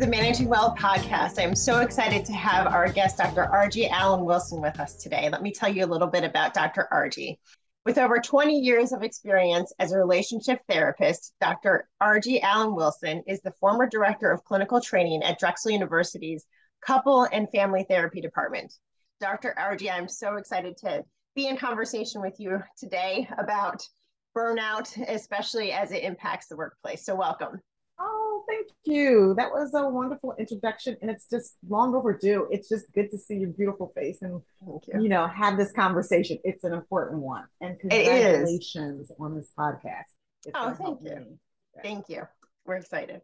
[0.00, 1.38] the Managing Well podcast.
[1.38, 3.42] I'm so excited to have our guest, Dr.
[3.52, 5.28] Argie Allen Wilson, with us today.
[5.30, 6.88] Let me tell you a little bit about Dr.
[6.90, 7.36] Argie.
[7.84, 11.86] With over 20 years of experience as a relationship therapist, Dr.
[12.02, 16.46] Argie Allen Wilson is the former director of clinical training at Drexel University's
[16.80, 18.72] Couple and Family Therapy Department.
[19.20, 19.54] Dr.
[19.58, 21.04] Argie, I'm so excited to
[21.36, 23.86] be in conversation with you today about
[24.34, 27.04] burnout, especially as it impacts the workplace.
[27.04, 27.60] So, welcome.
[28.00, 29.34] Oh, thank you.
[29.36, 32.48] That was a wonderful introduction, and it's just long overdue.
[32.50, 34.80] It's just good to see your beautiful face and you.
[35.02, 35.08] you.
[35.08, 36.38] know have this conversation.
[36.42, 40.08] It's an important one, and congratulations on this podcast.
[40.46, 41.16] It's oh, thank you.
[41.16, 41.38] Me.
[41.82, 42.22] Thank you.
[42.64, 43.20] We're excited.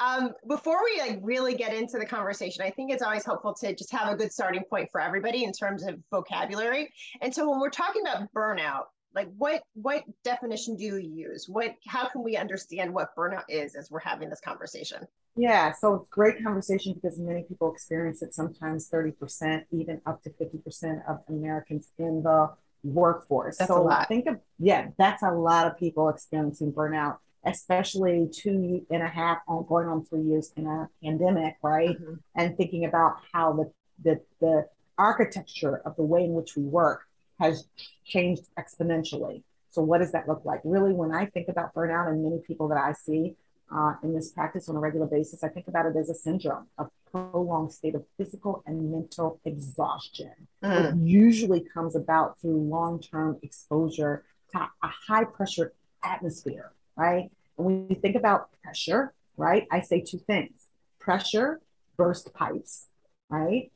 [0.00, 3.74] Um, before we like really get into the conversation, I think it's always helpful to
[3.74, 6.92] just have a good starting point for everybody in terms of vocabulary.
[7.20, 8.84] And so when we're talking about burnout,
[9.14, 13.74] like what what definition do you use what how can we understand what burnout is
[13.74, 14.98] as we're having this conversation
[15.36, 20.30] yeah so it's great conversation because many people experience it sometimes 30% even up to
[20.30, 22.50] 50% of americans in the
[22.82, 24.08] workforce that's so a lot.
[24.08, 29.38] think of yeah that's a lot of people experiencing burnout especially two and a half
[29.48, 32.14] on going on three years in a pandemic right mm-hmm.
[32.36, 33.70] and thinking about how the
[34.02, 34.66] the the
[34.98, 37.06] architecture of the way in which we work
[37.46, 37.68] has
[38.04, 39.42] changed exponentially.
[39.68, 40.60] So, what does that look like?
[40.64, 43.36] Really, when I think about burnout and many people that I see
[43.74, 46.66] uh, in this practice on a regular basis, I think about it as a syndrome,
[46.78, 50.32] a prolonged state of physical and mental exhaustion.
[50.62, 50.84] Mm.
[50.84, 55.72] It usually comes about through long term exposure to a high pressure
[56.04, 57.30] atmosphere, right?
[57.58, 60.68] And when you think about pressure, right, I say two things
[61.00, 61.60] pressure,
[61.96, 62.86] burst pipes,
[63.28, 63.70] right?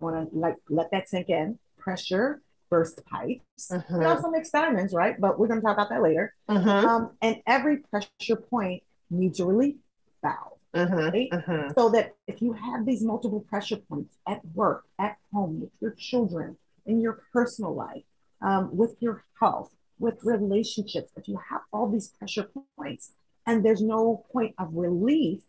[0.00, 1.58] I want to like let that sink in.
[1.78, 3.70] Pressure burst pipes.
[3.70, 3.98] Mm-hmm.
[3.98, 5.20] We also make diamonds, right?
[5.20, 6.34] But we're going to talk about that later.
[6.48, 6.68] Mm-hmm.
[6.68, 9.76] Um, and every pressure point needs a relief
[10.22, 10.94] valve, mm-hmm.
[10.94, 11.30] right?
[11.30, 11.72] Mm-hmm.
[11.74, 15.92] So that if you have these multiple pressure points at work, at home, with your
[15.92, 16.56] children,
[16.86, 18.04] in your personal life,
[18.40, 23.12] um, with your health, with relationships, if you have all these pressure points
[23.46, 25.40] and there's no point of relief,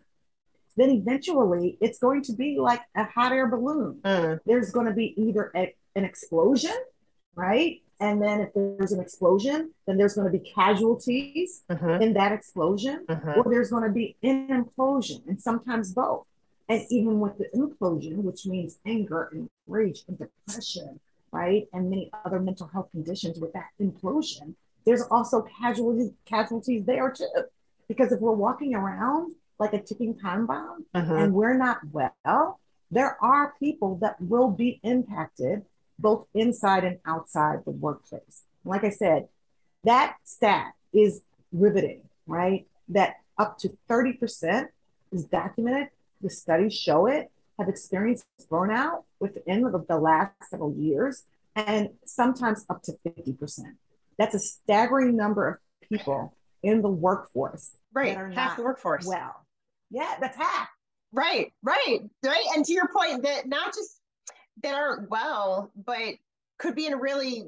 [0.75, 3.99] then eventually it's going to be like a hot air balloon.
[4.03, 4.39] Mm.
[4.45, 6.75] There's going to be either a, an explosion
[7.35, 7.81] right?
[7.99, 11.99] And then if there's an explosion, then there's going to be casualties uh-huh.
[12.01, 13.33] in that explosion, uh-huh.
[13.37, 16.25] or there's going to be an implosion, and sometimes both.
[16.69, 20.99] And even with the implosion, which means anger and rage and depression,
[21.31, 21.67] right?
[21.73, 24.53] And many other mental health conditions with that implosion,
[24.85, 27.27] there's also casualties casualties there too.
[27.87, 31.15] Because if we're walking around like a ticking time bomb uh-huh.
[31.15, 32.59] and we're not well,
[32.91, 35.65] there are people that will be impacted
[36.01, 38.43] both inside and outside the workplace.
[38.63, 39.27] Like I said,
[39.83, 41.21] that stat is
[41.51, 42.67] riveting, right?
[42.89, 44.67] That up to 30%
[45.11, 45.89] is documented.
[46.21, 51.23] The studies show it, have experienced burnout within the last several years,
[51.55, 53.59] and sometimes up to 50%.
[54.17, 57.71] That's a staggering number of people in the workforce.
[57.93, 59.05] Right, half the workforce.
[59.05, 59.45] Well,
[59.89, 60.67] yeah, that's half.
[61.11, 62.45] Right, right, right.
[62.55, 63.98] And to your point, that not just
[64.63, 66.15] that aren't well, but
[66.57, 67.45] could be in a really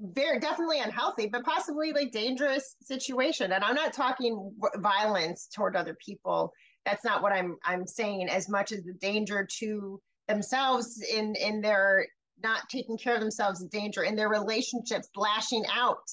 [0.00, 3.52] very definitely unhealthy, but possibly like dangerous situation.
[3.52, 6.52] And I'm not talking violence toward other people.
[6.86, 8.28] That's not what I'm I'm saying.
[8.28, 12.06] As much as the danger to themselves in in their
[12.42, 16.10] not taking care of themselves, the danger in their relationships, lashing out.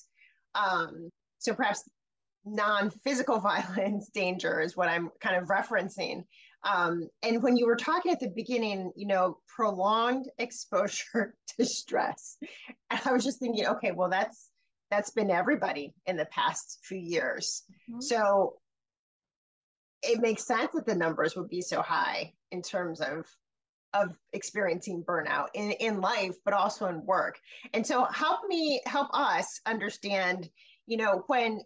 [0.56, 1.84] Um, so perhaps
[2.44, 6.24] non-physical violence danger is what I'm kind of referencing.
[6.64, 12.38] Um, and when you were talking at the beginning, you know, prolonged exposure to stress,
[12.90, 14.50] and I was just thinking, okay, well, that's
[14.90, 17.64] that's been everybody in the past few years.
[17.90, 18.02] Mm-hmm.
[18.02, 18.56] So
[20.04, 23.26] it makes sense that the numbers would be so high in terms of
[23.94, 27.40] of experiencing burnout in, in life but also in work
[27.74, 30.50] and so help me help us understand
[30.88, 31.62] you know when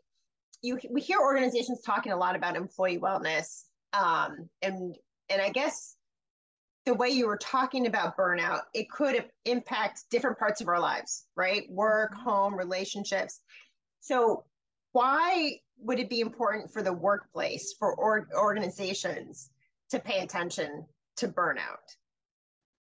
[0.62, 4.96] you we hear organizations talking a lot about employee wellness um, and
[5.30, 5.96] and I guess
[6.86, 11.26] the way you were talking about burnout, it could impact different parts of our lives,
[11.36, 11.64] right?
[11.70, 12.30] Work, mm-hmm.
[12.30, 13.42] home, relationships.
[14.00, 14.46] So
[14.94, 19.52] why would it be important for the workplace, for or- organizations
[19.92, 20.86] to pay attention
[21.18, 21.96] to burnout?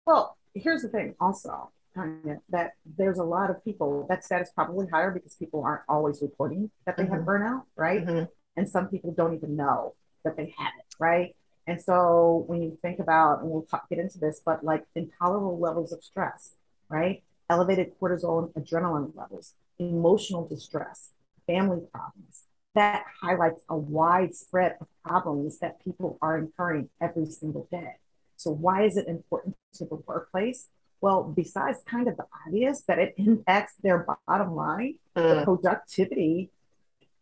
[0.06, 4.86] Well, here's the thing also, Tonya, that there's a lot of people, that status probably
[4.92, 7.14] higher because people aren't always reporting that they mm-hmm.
[7.14, 8.04] have burnout, right?
[8.06, 8.24] Mm-hmm.
[8.56, 9.94] And some people don't even know
[10.28, 11.34] that they have it, right?
[11.66, 15.58] And so when you think about, and we'll talk, get into this, but like intolerable
[15.58, 16.54] levels of stress,
[16.88, 17.22] right?
[17.50, 21.10] Elevated cortisol and adrenaline levels, emotional distress,
[21.46, 22.44] family problems,
[22.74, 27.96] that highlights a wide spread of problems that people are incurring every single day.
[28.36, 30.68] So, why is it important to the workplace?
[31.00, 35.38] Well, besides kind of the obvious that it impacts their bottom line, mm.
[35.38, 36.50] the productivity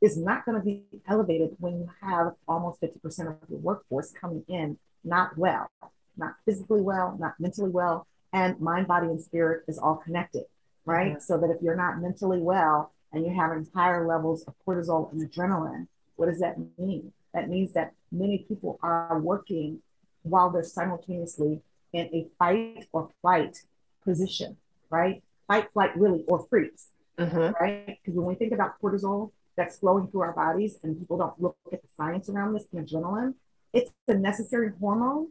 [0.00, 4.44] is not going to be elevated when you have almost 50% of your workforce coming
[4.48, 5.70] in not well,
[6.16, 10.44] not physically well, not mentally well, and mind, body, and spirit is all connected,
[10.84, 11.12] right?
[11.12, 11.20] Mm-hmm.
[11.20, 15.30] So that if you're not mentally well and you're having higher levels of cortisol and
[15.30, 17.12] adrenaline, what does that mean?
[17.32, 19.80] That means that many people are working
[20.22, 21.60] while they're simultaneously
[21.92, 23.56] in a fight or flight
[24.04, 24.56] position,
[24.90, 25.22] right?
[25.46, 26.88] Fight, flight, really, or freeze,
[27.18, 27.52] mm-hmm.
[27.62, 27.86] right?
[27.86, 31.56] Because when we think about cortisol that's flowing through our bodies and people don't look
[31.72, 33.34] at the science around this and adrenaline,
[33.72, 35.28] it's a necessary hormone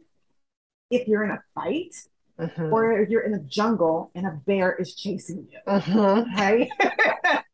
[0.90, 1.94] if you're in a fight
[2.38, 2.72] mm-hmm.
[2.72, 6.34] or if you're in a jungle and a bear is chasing you, mm-hmm.
[6.36, 6.68] right?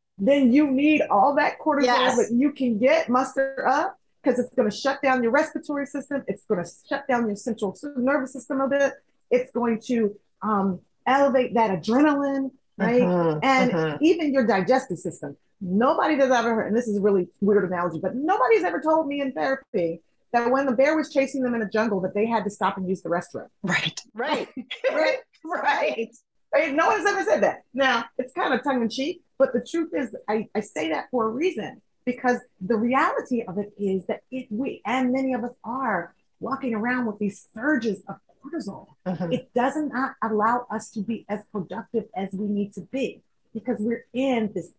[0.18, 2.16] then you need all that cortisol yes.
[2.16, 6.22] that you can get muster up because it's going to shut down your respiratory system.
[6.26, 8.94] It's going to shut down your central nervous system a bit.
[9.30, 13.02] It's going to um, elevate that adrenaline, right?
[13.02, 13.98] Uh-huh, and uh-huh.
[14.00, 15.36] even your digestive system.
[15.62, 19.06] Nobody has ever heard, and this is a really weird analogy, but nobody's ever told
[19.06, 22.26] me in therapy that when the bear was chasing them in a jungle, that they
[22.26, 23.46] had to stop and use the restroom.
[23.62, 24.48] Right, right,
[24.92, 26.10] right, right.
[26.52, 26.74] right.
[26.74, 27.62] No one's ever said that.
[27.74, 31.06] Now, it's kind of tongue in cheek, but the truth is, I, I say that
[31.10, 35.44] for a reason because the reality of it is that if we, and many of
[35.44, 38.88] us are, walking around with these surges of cortisol.
[39.06, 39.32] Mm-hmm.
[39.32, 43.22] It does not allow us to be as productive as we need to be
[43.54, 44.72] because we're in this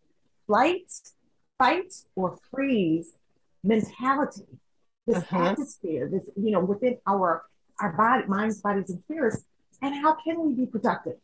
[0.47, 0.91] flight,
[1.57, 3.13] fight, or freeze
[3.63, 4.45] mentality,
[5.07, 5.35] this mm-hmm.
[5.35, 7.43] atmosphere, this, you know, within our
[7.79, 9.43] our body, minds, bodies, and spirits.
[9.81, 11.17] And how can we be productive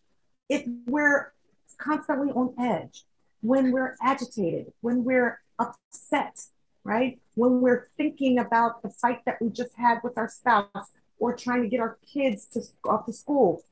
[0.50, 1.32] if we're
[1.78, 3.04] constantly on edge,
[3.42, 6.42] when we're agitated, when we're upset,
[6.84, 7.20] right?
[7.36, 11.62] When we're thinking about the fight that we just had with our spouse, or trying
[11.62, 13.64] to get our kids to off to school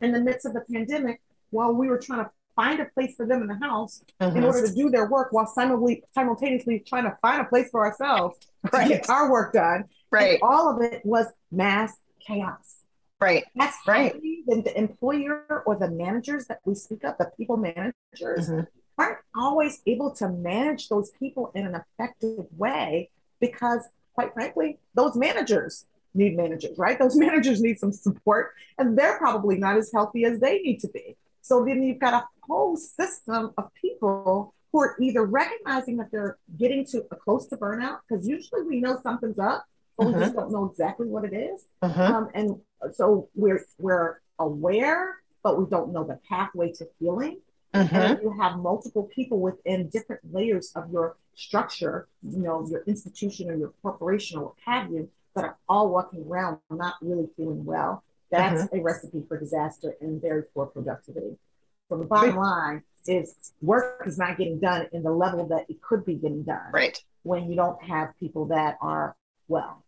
[0.00, 3.26] in the midst of the pandemic while we were trying to find a place for
[3.26, 4.36] them in the house mm-hmm.
[4.36, 8.36] in order to do their work while simultaneously trying to find a place for ourselves
[8.72, 8.84] right.
[8.84, 9.84] to get our work done.
[10.10, 10.32] Right.
[10.32, 12.78] And all of it was mass chaos.
[13.20, 13.44] Right.
[13.54, 14.14] That's right.
[14.46, 18.60] Then the employer or the managers that we speak of, the people managers, mm-hmm.
[18.98, 23.10] aren't always able to manage those people in an effective way
[23.40, 26.98] because, quite frankly, those managers need managers, right?
[26.98, 30.88] Those managers need some support, and they're probably not as healthy as they need to
[30.88, 31.16] be.
[31.46, 36.38] So then you've got a whole system of people who are either recognizing that they're
[36.58, 39.64] getting to a close to burnout, because usually we know something's up,
[39.96, 40.12] but uh-huh.
[40.12, 40.40] we just uh-huh.
[40.40, 41.66] don't know exactly what it is.
[41.82, 42.02] Uh-huh.
[42.02, 42.56] Um, and
[42.94, 47.40] so we're we're aware, but we don't know the pathway to healing.
[47.72, 47.96] Uh-huh.
[47.96, 53.50] And you have multiple people within different layers of your structure, you know, your institution
[53.50, 57.64] or your corporation or what have you, that are all walking around not really feeling
[57.64, 58.78] well, that's uh-huh.
[58.78, 61.36] a recipe for disaster and very poor productivity.
[61.88, 65.80] So the bottom line is work is not getting done in the level that it
[65.80, 66.70] could be getting done.
[66.72, 67.00] Right.
[67.22, 69.16] When you don't have people that are
[69.48, 69.84] well.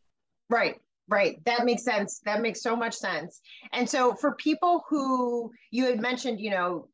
[0.48, 0.80] Right.
[1.08, 1.42] Right.
[1.46, 2.20] That makes sense.
[2.24, 3.40] That makes so much sense.
[3.72, 6.88] And so for people who you had mentioned, you know,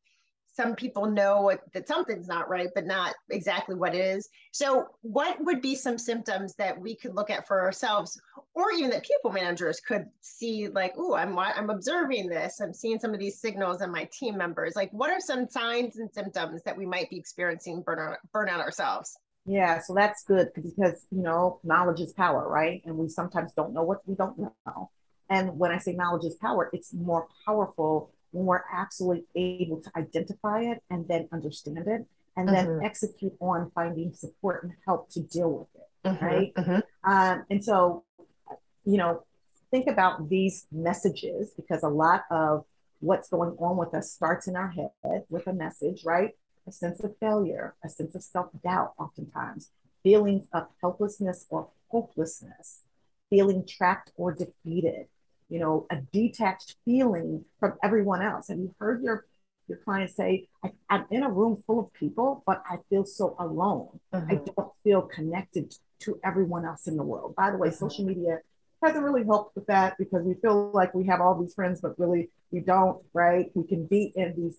[0.54, 4.28] some people know what, that something's not right, but not exactly what it is.
[4.52, 8.20] So, what would be some symptoms that we could look at for ourselves,
[8.54, 13.00] or even that people managers could see, like, oh, I'm I'm observing this, I'm seeing
[13.00, 14.76] some of these signals in my team members.
[14.76, 19.18] Like, what are some signs and symptoms that we might be experiencing burnout burnout ourselves?
[19.46, 22.80] Yeah, so that's good because you know knowledge is power, right?
[22.84, 24.90] And we sometimes don't know what we don't know.
[25.28, 29.90] And when I say knowledge is power, it's more powerful when we're actually able to
[29.96, 32.04] identify it and then understand it
[32.36, 32.84] and then mm-hmm.
[32.84, 36.24] execute on finding support and help to deal with it mm-hmm.
[36.24, 37.10] right mm-hmm.
[37.10, 38.04] Um, and so
[38.84, 39.22] you know
[39.70, 42.64] think about these messages because a lot of
[42.98, 46.32] what's going on with us starts in our head with a message right
[46.66, 49.70] a sense of failure a sense of self-doubt oftentimes
[50.02, 52.80] feelings of helplessness or hopelessness
[53.30, 55.06] feeling trapped or defeated
[55.48, 58.48] you know, a detached feeling from everyone else.
[58.48, 59.26] Have you heard your
[59.68, 63.34] your clients say, I, am in a room full of people, but I feel so
[63.38, 63.98] alone.
[64.12, 64.30] Mm-hmm.
[64.30, 67.34] I don't feel connected to everyone else in the world.
[67.34, 67.78] By the way, mm-hmm.
[67.78, 68.40] social media
[68.82, 71.98] hasn't really helped with that because we feel like we have all these friends, but
[71.98, 73.50] really we don't, right?
[73.54, 74.58] We can be in these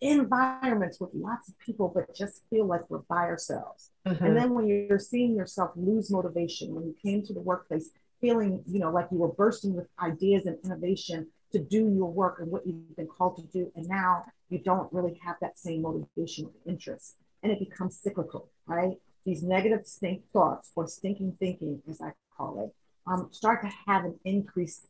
[0.00, 3.90] environments with lots of people, but just feel like we're by ourselves.
[4.06, 4.24] Mm-hmm.
[4.24, 8.62] And then when you're seeing yourself lose motivation, when you came to the workplace feeling,
[8.66, 12.50] you know, like you were bursting with ideas and innovation to do your work and
[12.50, 13.72] what you've been called to do.
[13.74, 17.16] And now you don't really have that same motivation or interest.
[17.42, 18.96] And it becomes cyclical, right?
[19.24, 22.74] these negative stink thoughts or stinking thinking, as I call it,
[23.06, 24.86] um, start to have an increase,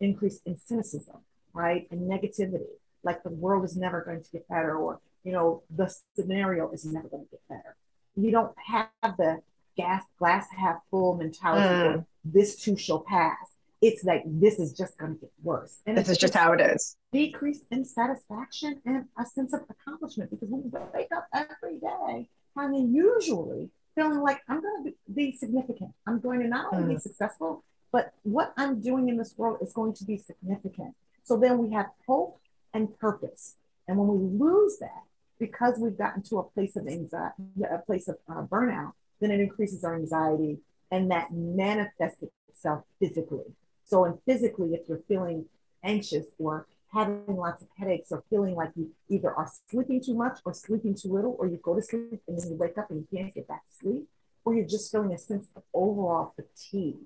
[0.00, 1.16] increase in cynicism,
[1.52, 2.66] right, and negativity.
[3.02, 6.84] Like the world is never going to get better, or you know, the scenario is
[6.84, 7.76] never going to get better.
[8.16, 9.40] You don't have the
[9.76, 11.98] gas glass half full mentality.
[11.98, 12.06] Mm.
[12.24, 13.36] This too shall pass.
[13.80, 15.78] It's like this is just going to get worse.
[15.86, 16.96] And this is just how it is.
[17.12, 22.28] Decrease in satisfaction and a sense of accomplishment because when you wake up every day,
[22.56, 25.92] I mean, usually feeling like I'm going to be significant.
[26.06, 26.96] I'm going to not only mm.
[26.96, 30.94] be successful, but what I'm doing in this world is going to be significant.
[31.22, 32.40] So then we have hope
[32.72, 33.56] and purpose.
[33.88, 35.04] And when we lose that,
[35.38, 39.40] because we've gotten to a place of anxiety, a place of uh, burnout, then it
[39.40, 40.58] increases our anxiety
[40.90, 43.44] and that manifests itself physically.
[43.84, 45.46] So, and physically, if you're feeling
[45.82, 50.40] anxious or having lots of headaches or feeling like you either are sleeping too much
[50.44, 53.00] or sleeping too little, or you go to sleep and then you wake up and
[53.00, 54.08] you can't get back to sleep,
[54.44, 56.96] or you're just feeling a sense of overall fatigue.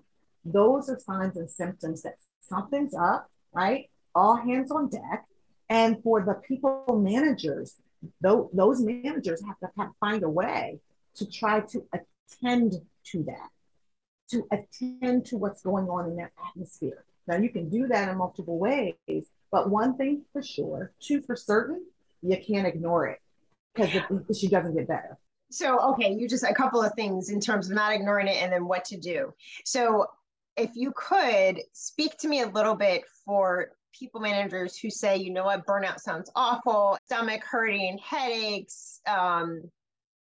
[0.45, 3.91] Those are signs and symptoms that something's up, right?
[4.15, 5.27] All hands on deck.
[5.69, 7.77] And for the people managers,
[8.21, 10.81] those managers have to find a way
[11.17, 12.75] to try to attend
[13.07, 13.49] to that,
[14.31, 17.05] to attend to what's going on in their atmosphere.
[17.27, 21.37] Now, you can do that in multiple ways, but one thing for sure, two for
[21.37, 21.85] certain,
[22.23, 23.21] you can't ignore it
[23.75, 23.91] because
[24.31, 25.19] issue doesn't get better.
[25.51, 28.53] So, okay, you just a couple of things in terms of not ignoring it and
[28.53, 29.33] then what to do.
[29.65, 30.07] So,
[30.57, 35.33] if you could speak to me a little bit for people managers who say, you
[35.33, 39.63] know what, burnout sounds awful, stomach hurting, headaches, um,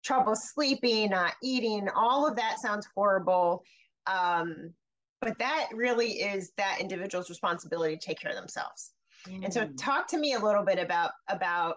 [0.03, 3.63] trouble sleeping, not eating, all of that sounds horrible.
[4.07, 4.73] Um,
[5.21, 8.91] but that really is that individual's responsibility to take care of themselves.
[9.27, 9.45] Mm.
[9.45, 9.73] And so mm.
[9.77, 11.75] talk to me a little bit about about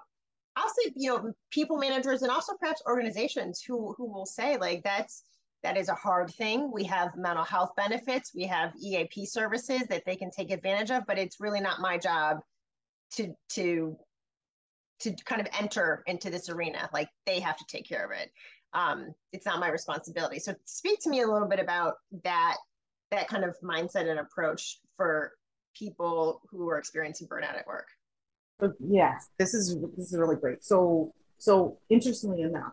[0.56, 4.82] I'll say, you know, people managers and also perhaps organizations who who will say like
[4.82, 5.22] that's
[5.62, 6.70] that is a hard thing.
[6.72, 11.04] We have mental health benefits, we have EAP services that they can take advantage of,
[11.06, 12.38] but it's really not my job
[13.12, 13.96] to to
[15.00, 16.88] to kind of enter into this arena.
[16.92, 18.30] Like they have to take care of it.
[18.72, 20.38] Um, it's not my responsibility.
[20.38, 21.94] So speak to me a little bit about
[22.24, 22.56] that
[23.10, 25.32] that kind of mindset and approach for
[25.74, 27.86] people who are experiencing burnout at work.
[28.80, 30.64] Yes, this is this is really great.
[30.64, 32.72] So so interestingly enough,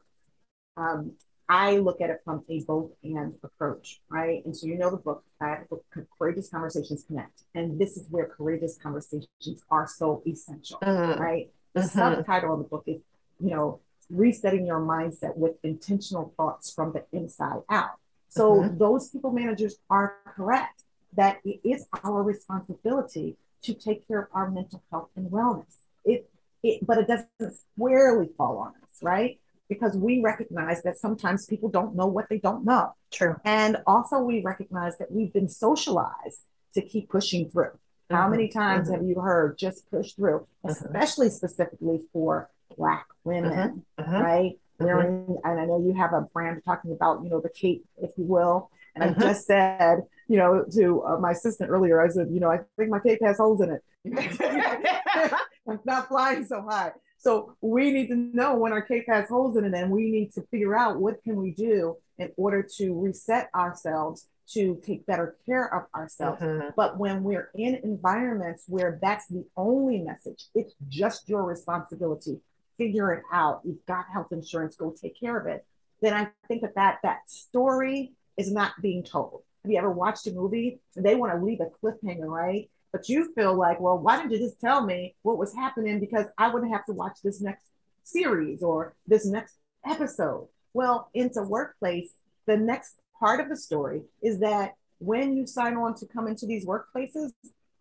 [0.78, 1.14] um,
[1.50, 4.44] I look at it from a both and approach, right?
[4.46, 5.86] And so you know the book, I have book,
[6.18, 9.28] Courageous Conversations Connect, and this is where courageous conversations
[9.70, 11.22] are so essential, mm-hmm.
[11.22, 11.50] right?
[11.74, 12.00] The mm-hmm.
[12.00, 13.02] subtitle of the book is,
[13.40, 17.92] you know, resetting your mindset with intentional thoughts from the inside out.
[18.28, 18.78] So mm-hmm.
[18.78, 20.84] those people managers are correct
[21.16, 25.76] that it is our responsibility to take care of our mental health and wellness.
[26.04, 26.30] It,
[26.64, 29.40] it but it doesn't squarely fall on us, right?
[29.70, 32.94] Because we recognize that sometimes people don't know what they don't know.
[33.12, 33.36] True.
[33.46, 36.42] And also we recognize that we've been socialized
[36.74, 37.66] to keep pushing through.
[37.66, 38.16] Mm-hmm.
[38.16, 38.98] How many times mm-hmm.
[38.98, 40.70] have you heard just push through, mm-hmm.
[40.70, 44.02] especially specifically for Black women, mm-hmm.
[44.02, 44.24] Mm-hmm.
[44.24, 44.52] right?
[44.80, 48.12] Wearing, and I know you have a brand talking about, you know, the cape, if
[48.18, 48.70] you will.
[48.96, 52.52] And I just said, you know, to uh, my assistant earlier, I said, you know,
[52.52, 53.84] I think my cape has holes in it.
[55.68, 56.92] I'm not flying so high.
[57.18, 60.34] So we need to know when our cape has holes in it, and we need
[60.34, 65.38] to figure out what can we do in order to reset ourselves to take better
[65.46, 66.42] care of ourselves.
[66.42, 66.70] Mm-hmm.
[66.76, 72.42] But when we're in environments where that's the only message, it's just your responsibility.
[72.78, 73.62] Figure it out.
[73.64, 74.76] You've got health insurance.
[74.76, 75.66] Go take care of it.
[76.02, 79.44] Then I think that that, that story is not being told.
[79.64, 82.70] Have you ever watched a movie and they want to leave a cliffhanger, right?
[82.92, 86.28] But you feel like, well, why didn't you just tell me what was happening because
[86.38, 87.66] I wouldn't have to watch this next
[88.04, 90.48] series or this next episode?
[90.74, 92.14] Well, into workplace,
[92.46, 96.46] the next part of the story is that when you sign on to come into
[96.46, 97.32] these workplaces,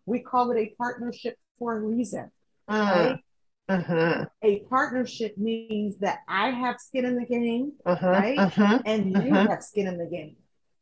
[0.05, 2.31] we call it a partnership for a reason.
[2.67, 3.19] Uh, right?
[3.69, 4.25] Uh-huh.
[4.41, 8.37] A partnership means that I have skin in the game, uh-huh, right?
[8.37, 10.35] Uh-huh, and you have skin in the game,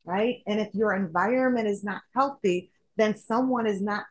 [0.03, 0.41] right?
[0.47, 4.05] And if your environment is not healthy, then someone is not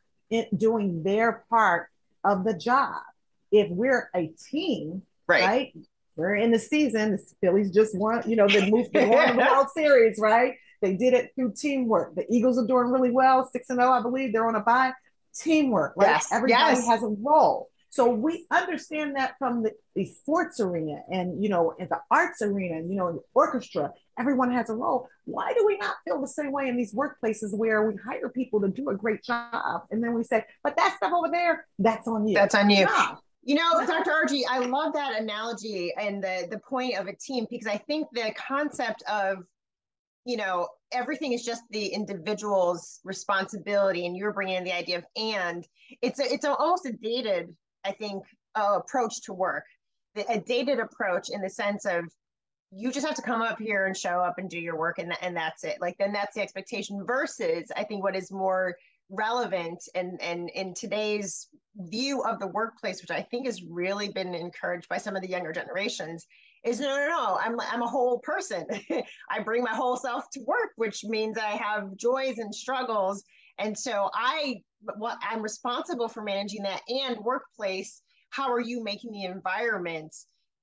[0.56, 1.88] doing their part
[2.24, 3.02] of the job.
[3.50, 5.42] If we're a team, right?
[5.42, 5.72] right
[6.16, 7.12] we're in the season.
[7.12, 10.54] The Phillies just won, you know, they moved they won the World Series, right?
[10.82, 12.14] They did it through teamwork.
[12.14, 14.32] The Eagles are doing really well, six and zero, oh, I believe.
[14.32, 14.92] They're on a bye.
[15.34, 16.10] Teamwork, right?
[16.10, 16.28] Yes.
[16.32, 16.86] Everybody yes.
[16.86, 17.68] has a role.
[17.90, 22.40] So we understand that from the, the sports arena and you know in the arts
[22.40, 25.08] arena, and, you know, in the orchestra, everyone has a role.
[25.24, 28.60] Why do we not feel the same way in these workplaces where we hire people
[28.60, 32.06] to do a great job and then we say, but that stuff over there, that's
[32.06, 32.34] on you.
[32.34, 32.84] That's on you.
[32.84, 34.10] No, You know, Dr.
[34.10, 38.08] Argie, I love that analogy and the the point of a team because I think
[38.12, 39.38] the concept of,
[40.24, 45.04] you know, everything is just the individual's responsibility, and you're bringing in the idea of
[45.16, 45.66] and
[46.02, 49.64] it's a, it's almost a dated, I think, uh, approach to work,
[50.28, 52.04] a dated approach in the sense of
[52.72, 55.12] you just have to come up here and show up and do your work and,
[55.22, 55.78] and that's it.
[55.80, 58.76] Like then that's the expectation versus i think what is more
[59.10, 64.34] relevant and and in today's view of the workplace which i think has really been
[64.34, 66.26] encouraged by some of the younger generations
[66.64, 68.66] is no no no i'm i'm a whole person.
[69.30, 73.24] I bring my whole self to work which means i have joys and struggles.
[73.58, 74.62] And so i
[74.96, 80.14] what i'm responsible for managing that and workplace how are you making the environment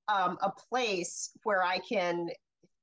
[0.08, 2.28] um, a place where I can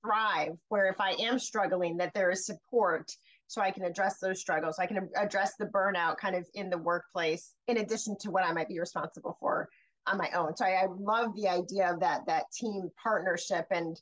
[0.04, 3.12] thrive, where if I am struggling, that there is support
[3.48, 4.80] so I can address those struggles.
[4.80, 8.54] I can address the burnout kind of in the workplace, in addition to what I
[8.54, 9.70] might be responsible for
[10.08, 10.56] on my own.
[10.56, 14.00] So I, I love the idea of that that team partnership and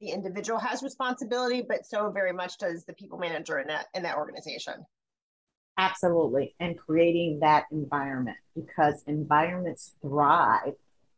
[0.00, 4.02] the individual has responsibility, but so very much does the people manager in that in
[4.04, 4.74] that organization.
[5.78, 6.54] Absolutely.
[6.60, 10.74] And creating that environment because environments thrive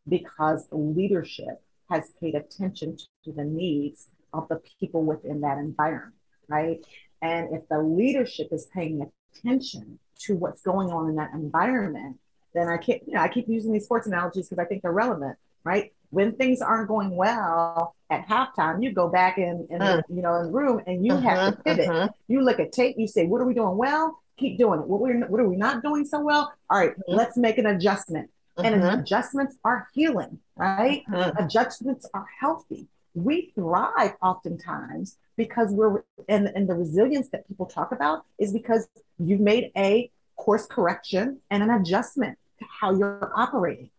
[0.07, 6.15] because the leadership has paid attention to the needs of the people within that environment,
[6.47, 6.79] right?
[7.21, 12.17] And if the leadership is paying attention to what's going on in that environment,
[12.53, 14.91] then I keep, you know, I keep using these sports analogies because I think they're
[14.91, 15.91] relevant, right?
[16.09, 20.35] When things aren't going well at halftime, you go back in, in uh, you know,
[20.35, 21.89] in the room and you uh-huh, have to uh-huh, pivot.
[21.89, 22.09] Uh-huh.
[22.27, 24.19] You look at tape, you say, what are we doing well?
[24.37, 24.87] Keep doing it.
[24.87, 26.53] What, we what are we not doing so well?
[26.69, 27.15] All right, uh-huh.
[27.15, 28.99] let's make an adjustment and mm-hmm.
[28.99, 31.03] adjustments are healing, right?
[31.09, 31.43] Mm-hmm.
[31.43, 32.87] Adjustments are healthy.
[33.15, 38.87] We thrive oftentimes because we're, and, and the resilience that people talk about is because
[39.19, 43.89] you've made a course correction and an adjustment to how you're operating.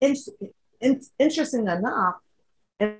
[0.00, 0.16] In,
[0.80, 2.16] in, interesting enough,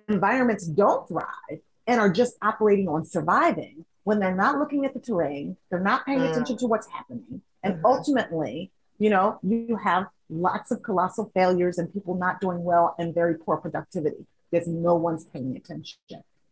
[0.09, 5.01] environments don't thrive and are just operating on surviving when they're not looking at the
[5.01, 6.31] terrain, they're not paying mm.
[6.31, 7.43] attention to what's happening.
[7.63, 7.87] And mm-hmm.
[7.87, 13.15] ultimately, you know, you have lots of colossal failures and people not doing well and
[13.15, 15.99] very poor productivity because no one's paying attention.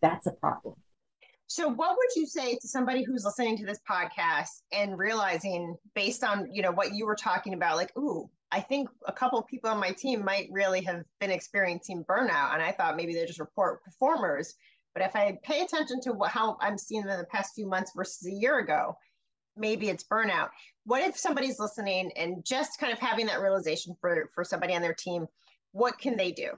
[0.00, 0.76] That's a problem.
[1.46, 6.22] So what would you say to somebody who's listening to this podcast and realizing based
[6.22, 9.70] on, you know, what you were talking about like, ooh, I think a couple people
[9.70, 13.40] on my team might really have been experiencing burnout and I thought maybe they're just
[13.40, 14.54] report performers,
[14.94, 17.66] but if I pay attention to what, how I'm seeing them in the past few
[17.66, 18.96] months versus a year ago,
[19.56, 20.48] maybe it's burnout.
[20.84, 24.82] What if somebody's listening and just kind of having that realization for for somebody on
[24.82, 25.26] their team?
[25.72, 26.50] What can they do?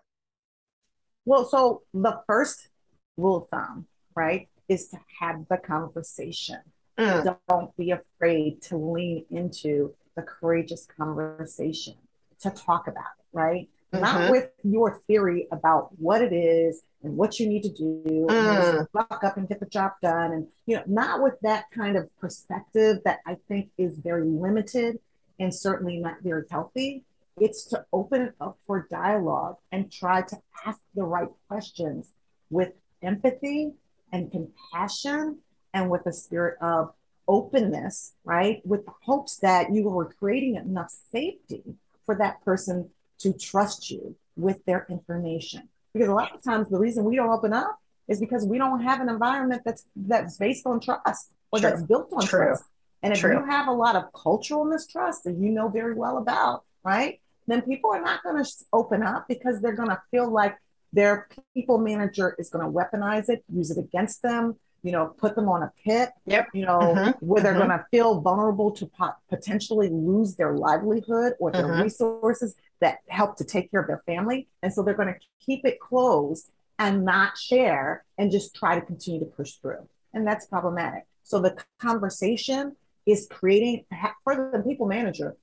[1.24, 2.68] Well, so the first
[3.16, 6.58] rule of thumb, right, is to have the conversation.
[6.98, 7.36] Mm.
[7.48, 11.94] Don't be afraid to lean into the courageous conversation
[12.40, 13.68] to talk about it, right?
[13.92, 14.02] Mm-hmm.
[14.02, 18.86] Not with your theory about what it is and what you need to do, mm.
[18.94, 22.08] rock up and get the job done, and you know, not with that kind of
[22.18, 24.98] perspective that I think is very limited
[25.38, 27.04] and certainly not very healthy.
[27.38, 32.10] It's to open it up for dialogue and try to ask the right questions
[32.50, 33.72] with empathy
[34.12, 35.38] and compassion
[35.74, 36.92] and with a spirit of
[37.28, 38.64] openness, right?
[38.64, 41.62] With the hopes that you are creating enough safety
[42.04, 42.90] for that person
[43.22, 45.68] to trust you with their information.
[45.92, 48.82] Because a lot of times the reason we don't open up is because we don't
[48.82, 51.70] have an environment that's that's based on trust or True.
[51.70, 52.46] that's built on True.
[52.46, 52.64] trust.
[53.02, 53.32] And if True.
[53.34, 57.20] you have a lot of cultural mistrust that you know very well about, right?
[57.46, 60.56] Then people are not going to open up because they're going to feel like
[60.92, 65.34] their people manager is going to weaponize it, use it against them, you know, put
[65.34, 66.48] them on a PIP, yep.
[66.52, 67.26] you know, mm-hmm.
[67.26, 67.68] where they're mm-hmm.
[67.68, 71.82] going to feel vulnerable to pot- potentially lose their livelihood or their mm-hmm.
[71.82, 74.48] resources that help to take care of their family.
[74.62, 78.84] And so they're going to keep it closed and not share and just try to
[78.84, 79.88] continue to push through.
[80.12, 81.04] And that's problematic.
[81.22, 83.84] So the conversation is creating
[84.24, 85.36] for the people manager,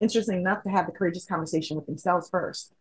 [0.00, 2.74] interesting enough to have the courageous conversation with themselves first.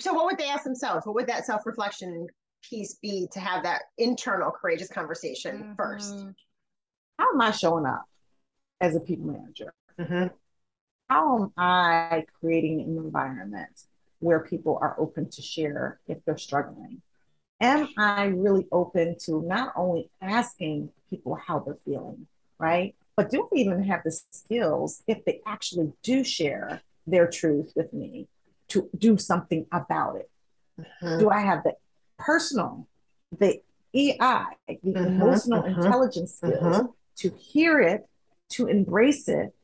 [0.00, 1.06] So what would they ask themselves?
[1.06, 2.28] What would that self-reflection
[2.62, 5.74] piece be to have that internal courageous conversation mm-hmm.
[5.74, 6.26] first?
[7.18, 8.06] How am I showing up
[8.80, 9.74] as a people manager?
[10.00, 10.28] Mm-hmm
[11.08, 13.84] how am I creating an environment
[14.18, 17.02] where people are open to share if they're struggling?
[17.60, 22.26] Am I really open to not only asking people how they're feeling,
[22.58, 22.94] right?
[23.16, 27.92] But do I even have the skills if they actually do share their truth with
[27.92, 28.28] me
[28.68, 30.30] to do something about it?
[30.78, 31.20] Mm-hmm.
[31.20, 31.76] Do I have the
[32.18, 32.86] personal,
[33.38, 33.62] the
[33.94, 34.16] EI,
[34.68, 34.96] the mm-hmm.
[34.96, 35.80] emotional mm-hmm.
[35.80, 36.86] intelligence skills mm-hmm.
[37.16, 38.06] to hear it,
[38.50, 39.54] to embrace it,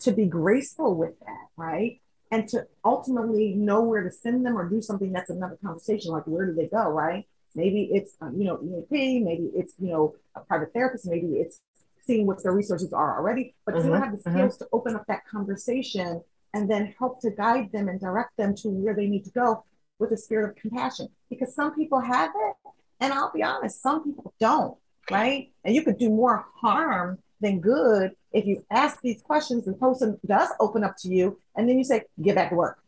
[0.00, 2.00] to be graceful with that, right?
[2.30, 6.24] and to ultimately know where to send them or do something that's another conversation like
[6.24, 10.14] where do they go right maybe it's um, you know eap maybe it's you know
[10.34, 11.60] a private therapist maybe it's
[12.04, 14.36] seeing what their resources are already but mm-hmm, you have the mm-hmm.
[14.36, 14.64] skills mm-hmm.
[14.64, 16.20] to open up that conversation
[16.54, 19.64] and then help to guide them and direct them to where they need to go
[19.98, 22.56] with a spirit of compassion because some people have it
[23.00, 24.76] and i'll be honest some people don't
[25.10, 29.74] right and you could do more harm than good if you ask these questions and
[29.74, 32.78] the person does open up to you and then you say get back to work.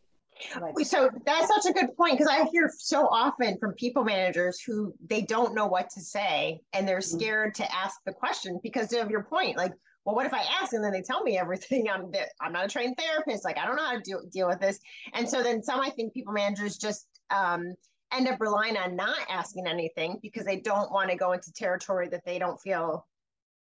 [0.60, 4.60] Like, so that's such a good point because i hear so often from people managers
[4.60, 7.18] who they don't know what to say and they're mm-hmm.
[7.18, 9.72] scared to ask the question because of your point like
[10.04, 11.88] well what if i ask and then they tell me everything?
[11.90, 14.60] I'm i'm not a trained therapist like i don't know how to deal, deal with
[14.60, 14.78] this.
[15.12, 17.74] And so then some i think people managers just um,
[18.12, 22.08] end up relying on not asking anything because they don't want to go into territory
[22.10, 23.08] that they don't feel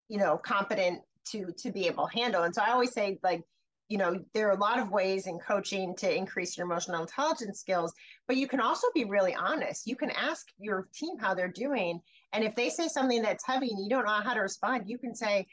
[0.08, 2.42] you know competent to to be able to handle.
[2.42, 3.42] And so i always say like
[3.88, 7.60] you know there are a lot of ways in coaching to increase your emotional intelligence
[7.60, 7.92] skills
[8.26, 9.86] but you can also be really honest.
[9.86, 12.00] You can ask your team how they're doing.
[12.32, 14.98] And if they say something that's heavy and you don't know how to respond you
[14.98, 15.46] can say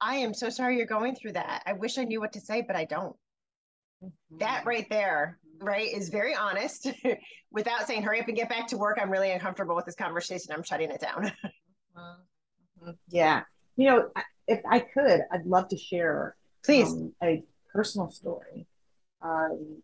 [0.00, 1.62] i am so sorry you're going through that.
[1.66, 3.16] I wish i knew what to say but i don't.
[4.02, 4.38] Mm-hmm.
[4.38, 6.88] that right there right is very honest
[7.52, 8.98] without saying hurry up and get back to work.
[9.00, 10.52] I'm really uncomfortable with this conversation.
[10.52, 11.32] I'm shutting it down.
[11.96, 12.90] Mm-hmm.
[13.08, 13.44] yeah
[13.76, 14.08] you know,
[14.46, 18.66] if I could, I'd love to share please um, a personal story
[19.22, 19.82] um,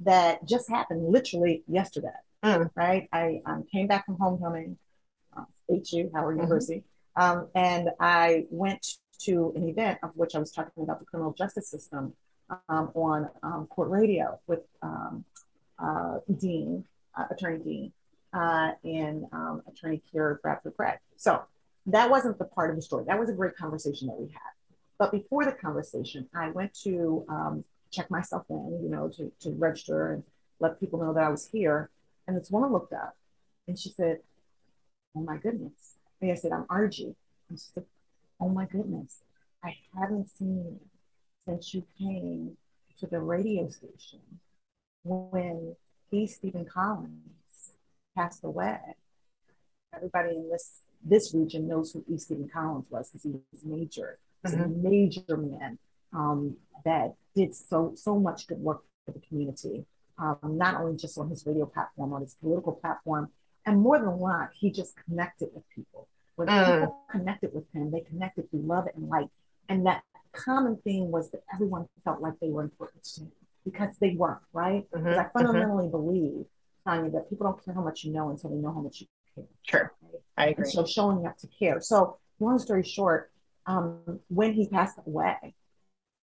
[0.00, 2.08] that just happened literally yesterday.
[2.44, 2.70] Mm.
[2.74, 4.76] Right, I um, came back from homecoming,
[5.36, 6.40] uh, HU Howard mm-hmm.
[6.40, 6.82] University,
[7.14, 8.84] um, and I went
[9.20, 12.14] to an event of which I was talking about the criminal justice system
[12.68, 16.84] um, on um, court radio with uh, Dean,
[17.16, 17.92] uh, Attorney Dean,
[18.32, 19.26] uh, and
[19.68, 20.98] Attorney Kiera Bradford Craig.
[21.16, 21.42] So
[21.86, 23.04] that wasn't the part of the story.
[23.06, 24.52] That was a great conversation that we had.
[24.98, 29.50] But before the conversation, I went to um, check myself in, you know, to, to
[29.50, 30.22] register and
[30.60, 31.90] let people know that I was here.
[32.26, 33.16] And this woman looked up
[33.66, 34.20] and she said,
[35.16, 35.96] Oh my goodness.
[36.20, 37.14] And I said, I'm Argie.
[37.48, 37.84] And she said,
[38.40, 39.18] Oh my goodness.
[39.64, 40.80] I haven't seen you
[41.46, 42.56] since you came
[43.00, 44.20] to the radio station
[45.02, 45.74] when
[46.10, 47.72] he, Steven Collins,
[48.16, 48.78] passed away.
[49.94, 52.18] Everybody in this this region knows who E.
[52.18, 54.18] Steven Collins was because he was major.
[54.42, 54.86] He's mm-hmm.
[54.86, 55.78] a major man
[56.12, 59.84] um, that did so so much good work for the community.
[60.18, 63.30] Um, not only just on his radio platform, on his political platform,
[63.66, 66.08] and more than that, he just connected with people.
[66.36, 66.80] When mm.
[66.80, 69.28] people connected with him, they connected through love and light.
[69.68, 73.32] And that common theme was that everyone felt like they were important to him
[73.64, 74.84] because they weren't, right?
[74.90, 75.06] Mm-hmm.
[75.06, 75.38] I mm-hmm.
[75.38, 75.90] fundamentally mm-hmm.
[75.90, 76.44] believe,
[76.86, 79.06] Tonya, that people don't care how much you know until they know how much you.
[79.62, 79.92] Sure.
[80.36, 80.64] I agree.
[80.64, 81.80] And so showing up to care.
[81.80, 83.30] So long story short,
[83.66, 85.54] um, when he passed away,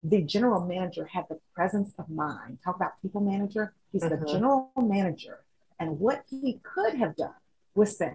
[0.02, 2.58] the general manager had the presence of mind.
[2.64, 3.74] Talk about people manager.
[3.92, 4.24] He's mm-hmm.
[4.24, 5.40] the general manager.
[5.78, 7.34] And what he could have done
[7.74, 8.14] was say,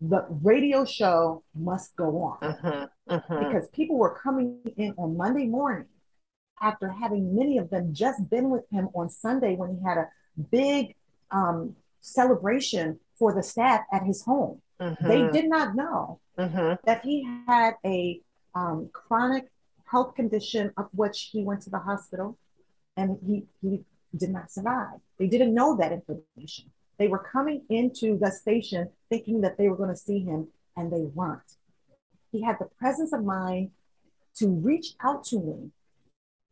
[0.00, 2.38] the radio show must go on.
[2.40, 3.14] Mm-hmm.
[3.14, 3.44] Mm-hmm.
[3.44, 5.86] Because people were coming in on Monday morning
[6.60, 10.08] after having many of them just been with him on Sunday when he had a
[10.50, 10.94] big
[11.30, 14.60] um, celebration for the staff at his home.
[14.80, 15.08] Mm-hmm.
[15.08, 16.74] They did not know mm-hmm.
[16.84, 18.20] that he had a
[18.54, 19.46] um, chronic
[19.90, 22.38] health condition of which he went to the hospital
[22.96, 23.84] and he, he
[24.16, 24.98] did not survive.
[25.18, 26.70] They didn't know that information.
[26.98, 30.92] They were coming into the station thinking that they were going to see him and
[30.92, 31.42] they weren't.
[32.30, 33.70] He had the presence of mind
[34.38, 35.70] to reach out to me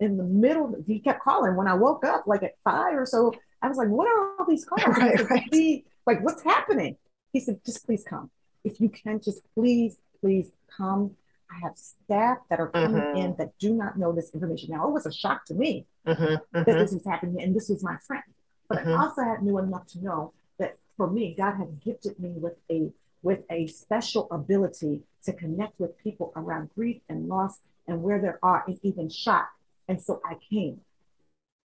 [0.01, 0.77] in the middle.
[0.87, 3.33] He kept calling when I woke up, like at five or so.
[3.61, 5.85] I was like, "What are all these calls?" Right, right.
[6.07, 6.97] Like, what's happening?
[7.33, 8.31] He said, just please come.
[8.65, 11.17] If you can, just please, please come.
[11.51, 13.17] I have staff that are coming mm-hmm.
[13.19, 14.71] in that do not know this information.
[14.71, 16.37] Now, it was a shock to me mm-hmm.
[16.53, 16.79] that mm-hmm.
[16.79, 18.23] this was happening, and this was my friend.
[18.69, 19.01] But I mm-hmm.
[19.01, 22.91] also had knew enough to know that for me, God had gifted me with a
[23.23, 28.39] with a special ability to connect with people around grief and loss and where there
[28.43, 29.49] are and even shock.
[29.89, 30.81] And so I came.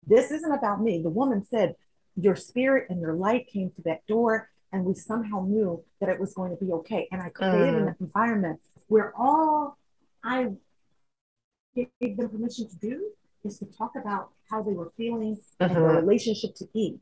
[0.07, 1.03] This isn't about me.
[1.03, 1.77] The woman said,
[2.17, 6.19] Your spirit and your light came to that door and we somehow knew that it
[6.19, 7.09] was going to be okay.
[7.13, 7.89] And I created mm.
[7.89, 9.79] an environment where all
[10.25, 10.51] I
[11.75, 13.11] gave them permission to do
[13.45, 15.65] is to talk about how they were feeling mm-hmm.
[15.65, 16.99] and their relationship to eat.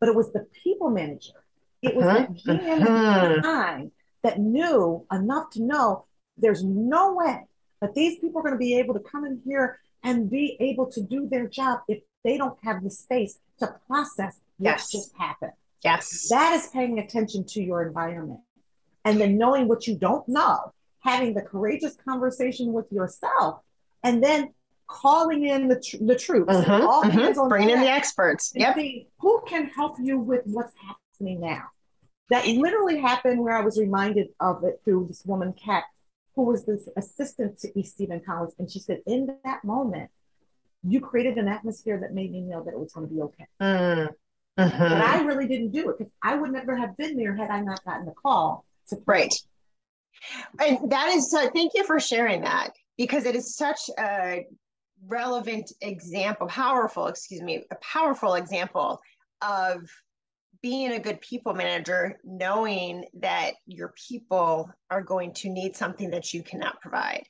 [0.00, 1.44] But it was the people manager,
[1.82, 2.32] it was mm-hmm.
[2.32, 3.40] the GM mm-hmm.
[3.40, 6.04] time that knew enough to know
[6.36, 7.46] there's no way
[7.80, 10.90] that these people are going to be able to come in here and be able
[10.92, 14.90] to do their job if they don't have the space to process yes.
[14.90, 15.52] just happened.
[15.84, 16.28] Yes.
[16.28, 18.40] That is paying attention to your environment.
[19.04, 23.60] And then knowing what you don't know, having the courageous conversation with yourself,
[24.02, 24.52] and then
[24.88, 28.52] calling in the, tr- the troops, Mhm, all hands on Bringing in the experts.
[28.54, 28.74] Yep.
[28.74, 31.64] see who can help you with what's happening now.
[32.30, 35.84] That literally happened where I was reminded of it through this woman, Kat,
[36.34, 37.82] who was this assistant to E.
[37.82, 38.54] Steven Collins.
[38.58, 40.10] And she said, in that moment,
[40.82, 43.46] you created an atmosphere that made me know that it was going to be okay.
[43.60, 44.08] Mm.
[44.58, 45.00] But Mhm.
[45.00, 47.84] I really didn't do it because I would never have been there had I not
[47.84, 48.64] gotten the call.
[48.88, 49.32] To Right.
[50.58, 54.46] And that is, uh, thank you for sharing that because it is such a
[55.06, 59.00] relevant example, powerful, excuse me, a powerful example
[59.42, 59.88] of
[60.60, 66.34] being a good people manager, knowing that your people are going to need something that
[66.34, 67.28] you cannot provide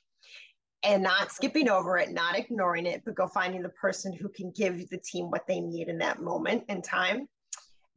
[0.83, 4.51] and not skipping over it, not ignoring it, but go finding the person who can
[4.51, 7.27] give the team what they need in that moment in time.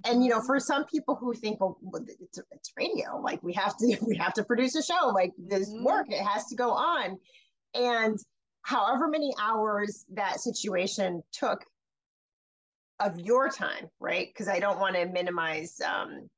[0.04, 1.78] And you know for some people who think well
[2.20, 5.70] it's, it's radio like we have to we have to produce a show like this
[5.72, 5.84] Mhm.
[5.84, 7.18] work it has to go on.
[7.74, 8.18] And
[8.62, 11.64] however many hours that situation took
[12.98, 14.26] of your time right?
[14.28, 16.28] Because i don't want to minimize um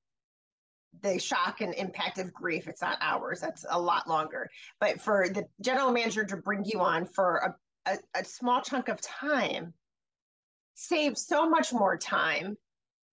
[1.02, 4.48] the shock and impact of grief it's not hours that's a lot longer.
[4.80, 8.88] But for the general manager to bring you on for a, a, a small chunk
[8.88, 9.74] of time
[10.74, 12.56] saves so much more time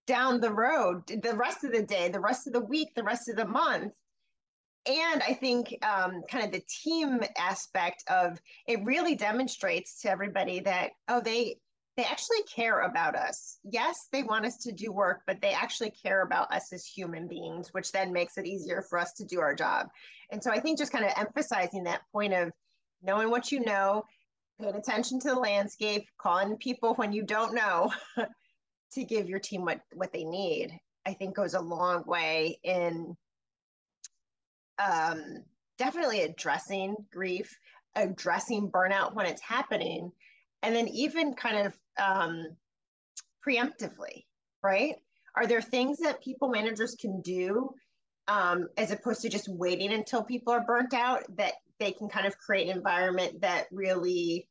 [0.06, 3.28] down the road the rest of the day the rest of the week the rest
[3.28, 3.92] of the month.
[4.86, 10.60] And i think um, kind of the team aspect of it really demonstrates to everybody
[10.60, 11.56] that oh they
[11.96, 13.58] they actually care about us.
[13.64, 17.28] Yes they want us to do work but they actually care about us as human
[17.28, 19.88] beings which then makes it easier for us to do our job.
[20.30, 22.52] And so i think just kind of emphasizing that point of
[23.02, 24.04] knowing what you know
[24.60, 27.90] paying attention to the landscape calling people when you don't know
[28.92, 33.16] to give your team what what they need i think goes a long way in
[34.78, 35.44] um,
[35.78, 37.56] definitely addressing grief
[37.94, 40.10] addressing burnout when it's happening
[40.62, 42.46] and then even kind of um,
[43.46, 44.24] preemptively
[44.62, 44.96] right
[45.36, 47.70] are there things that people managers can do
[48.28, 52.26] um, as opposed to just waiting until people are burnt out that they can kind
[52.26, 54.48] of create an environment that really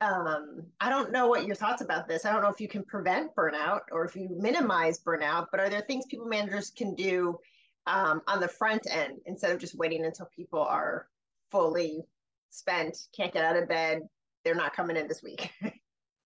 [0.00, 2.26] um, I don't know what your thoughts about this.
[2.26, 5.70] I don't know if you can prevent burnout or if you minimize burnout, but are
[5.70, 7.38] there things people managers can do
[7.86, 11.06] um, on the front end instead of just waiting until people are
[11.50, 12.04] fully
[12.54, 14.02] spent, can't get out of bed,
[14.44, 15.50] they're not coming in this week?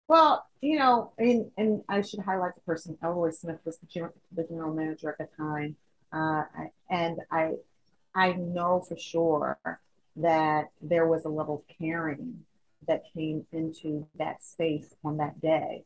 [0.07, 4.13] Well, you know, and, and I should highlight the person, Elroy Smith was the general,
[4.35, 5.77] the general manager at the time.
[6.13, 6.43] Uh,
[6.91, 7.53] and I,
[8.15, 9.59] I know for sure
[10.17, 12.45] that there was a level of caring
[12.87, 15.85] that came into that space on that day.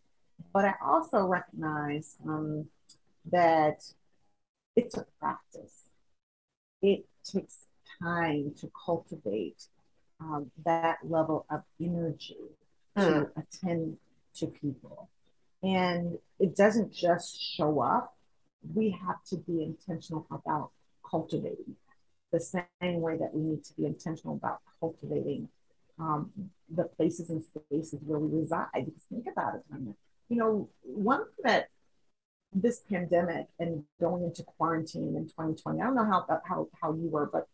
[0.53, 2.67] But I also recognize um,
[3.31, 3.85] that
[4.75, 5.91] it's a practice.
[6.83, 7.67] It takes
[8.03, 9.67] time to cultivate
[10.21, 12.37] um, that level of energy
[12.97, 13.97] to attend
[14.35, 15.09] to people.
[15.63, 18.17] And it doesn't just show up.
[18.75, 20.71] We have to be intentional about
[21.09, 21.77] cultivating
[22.33, 25.49] the same way that we need to be intentional about cultivating
[25.99, 26.31] um,
[26.75, 28.67] the places and spaces where we reside.
[28.75, 29.95] Because think about it, Tonya.
[30.29, 31.69] You know, one thing that
[32.53, 37.09] this pandemic and going into quarantine in 2020, I don't know how how, how you
[37.09, 37.49] were, but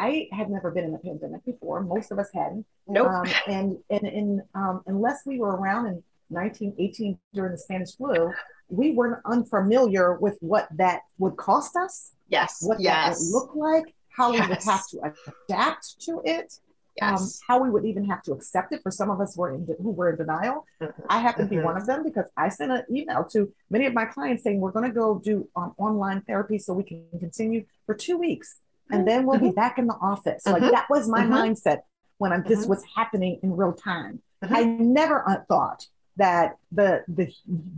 [0.00, 1.82] I, had never been in a pandemic before.
[1.82, 2.64] Most of us hadn't.
[2.88, 3.08] Nope.
[3.08, 8.32] Um, and and, in um, unless we were around in 1918 during the Spanish flu,
[8.68, 12.58] we weren't unfamiliar with what that would cost us, yes.
[12.62, 13.20] what that yes.
[13.20, 15.12] would look like, how we would have to
[15.48, 16.54] adapt to it,
[17.02, 17.40] um, yes.
[17.46, 18.82] how we would even have to accept it.
[18.82, 20.66] For some of us were in, who were in denial.
[20.80, 20.92] Mhm.
[21.08, 21.64] I happen to be Mhm.
[21.64, 24.72] one of them because I sent an email to many of my clients saying we're
[24.72, 28.60] going to go do um, online therapy so we can continue for two weeks,
[28.92, 30.44] and then we'll be back in the office.
[30.46, 30.70] Like Mhm.
[30.72, 31.30] that was my Mhm.
[31.30, 31.78] mindset
[32.18, 34.22] when I, this was happening in real time.
[34.42, 37.26] I never uh, thought that the, the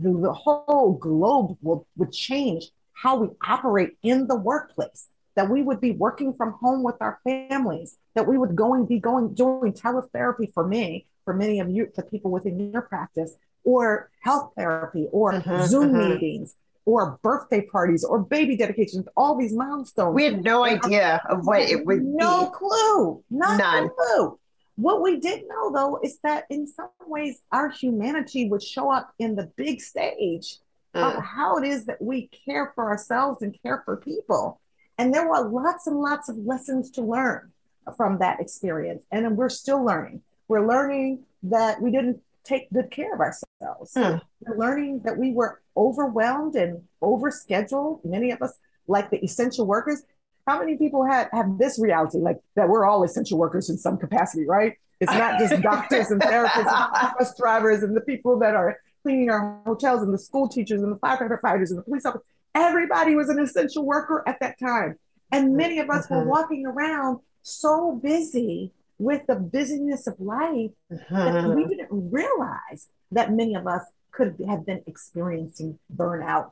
[0.01, 5.07] the the whole globe will would change how we operate in the workplace.
[5.35, 7.97] That we would be working from home with our families.
[8.15, 12.03] That we would going be going doing teletherapy for me, for many of you, for
[12.03, 15.97] people within your practice, or health therapy, or Mhm, Zoom mhm.
[15.97, 19.07] meetings, or birthday parties, or baby dedications.
[19.15, 20.13] All these milestones.
[20.15, 22.51] We had no idea of what it would no be.
[22.57, 23.23] clue.
[23.29, 23.85] Not None.
[23.85, 24.39] a clue.
[24.75, 29.13] What we did know though is that in some ways our humanity would show up
[29.19, 30.57] in the big stage
[30.93, 31.23] of Mm.
[31.23, 34.59] how it is that we care for ourselves and care for people.
[34.97, 37.51] And there were lots and lots of lessons to learn
[37.97, 39.03] from that experience.
[39.11, 40.21] And we're still learning.
[40.47, 43.93] We're learning that we didn't take good care of ourselves.
[43.95, 44.17] Hmm.
[44.41, 48.03] We're learning that we were overwhelmed and overscheduled.
[48.05, 48.53] Many of us,
[48.87, 50.03] like the essential workers,
[50.47, 53.97] how many people have, have this reality, like that we're all essential workers in some
[53.97, 54.73] capacity, right?
[54.99, 59.29] It's not just doctors and therapists and bus drivers and the people that are cleaning
[59.29, 62.25] our hotels and the school teachers and the firefighters and the police officers.
[62.55, 64.97] Everybody was an essential worker at that time.
[65.31, 66.15] And many of us mm-hmm.
[66.15, 71.15] were walking around so busy with the busyness of life mm-hmm.
[71.15, 76.51] that we didn't realize that many of us could have been experiencing burnout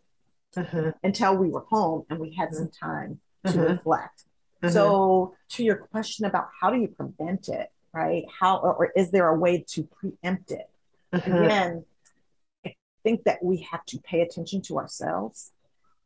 [0.55, 0.89] mm-hmm.
[1.03, 4.25] until we were home and we had some time to reflect.
[4.69, 8.25] So, to your question about how do you prevent it, right?
[8.39, 10.69] How or is there a way to preempt it?
[11.11, 11.83] Again,
[12.65, 15.51] I think that we have to pay attention to ourselves.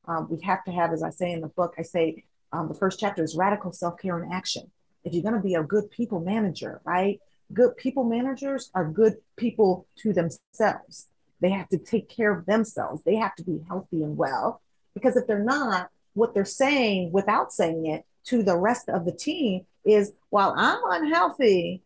[0.08, 2.74] Um, we have to have, as I say in the book, I say um, the
[2.74, 4.72] first chapter is radical self care and action.
[5.04, 7.20] If you're going to be a good people manager, right?
[7.53, 11.08] Good people managers are good people to themselves.
[11.41, 13.03] They have to take care of themselves.
[13.03, 14.62] They have to be healthy and well.
[14.93, 19.12] Because if they're not, what they're saying without saying it to the rest of the
[19.12, 21.84] team is while I'm unhealthy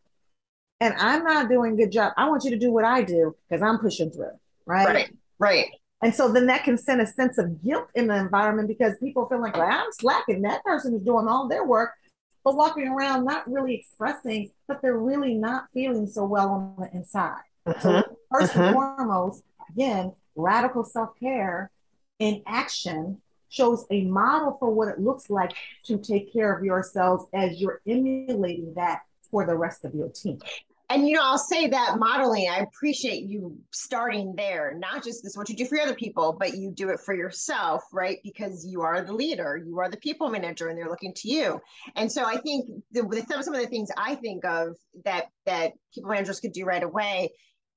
[0.80, 3.36] and I'm not doing a good job, I want you to do what I do
[3.50, 4.40] because I'm pushing through.
[4.66, 4.88] Right.
[4.88, 5.10] Right.
[5.40, 5.66] Right.
[6.02, 9.28] And so then that can send a sense of guilt in the environment because people
[9.28, 10.44] feel like, well, I'm slacking.
[10.44, 11.92] That person is doing all their work,
[12.50, 16.98] but walking around not really expressing, but they're really not feeling so well on the
[16.98, 17.42] inside.
[17.68, 17.80] Uh-huh.
[17.80, 18.62] So 1st uh-huh.
[18.64, 21.70] and foremost, again, radical self-care
[22.18, 25.52] in action shows a model for what it looks like
[25.86, 30.40] to take care of yourselves as you're emulating that for the rest of your team
[30.90, 35.38] and you know i'll say that modeling i appreciate you starting there not just this
[35.38, 38.82] what you do for other people but you do it for yourself right because you
[38.82, 41.60] are the leader you are the people manager and they're looking to you
[41.96, 44.76] and so i think the, the, some of the things i think of
[45.06, 47.30] that that people managers could do right away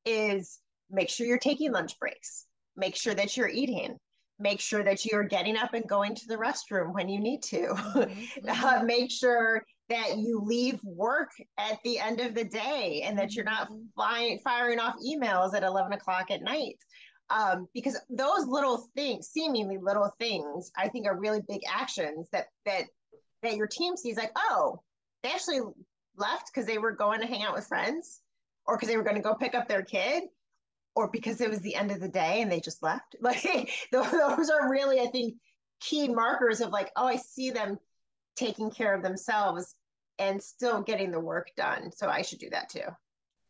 [0.05, 0.59] is
[0.91, 2.47] make sure you're taking lunch breaks
[2.77, 3.97] make sure that you're eating
[4.39, 7.69] make sure that you're getting up and going to the restroom when you need to
[7.69, 8.49] mm-hmm.
[8.65, 13.35] uh, make sure that you leave work at the end of the day and that
[13.35, 13.83] you're not mm-hmm.
[13.95, 16.77] flying, firing off emails at 11 o'clock at night.
[17.29, 22.47] Um, because those little things, seemingly little things, I think are really big actions that
[22.67, 22.85] that
[23.43, 24.81] that your team sees like, oh,
[25.23, 25.61] they actually
[26.17, 28.21] left because they were going to hang out with friends
[28.67, 30.25] or because they were going to go pick up their kid
[30.95, 33.17] or because it was the end of the day and they just left.
[33.23, 35.35] Like those are really, I think,
[35.81, 37.79] key markers of like, oh, I see them
[38.37, 39.75] taking care of themselves
[40.19, 41.91] and still getting the work done.
[41.93, 42.87] So I should do that too.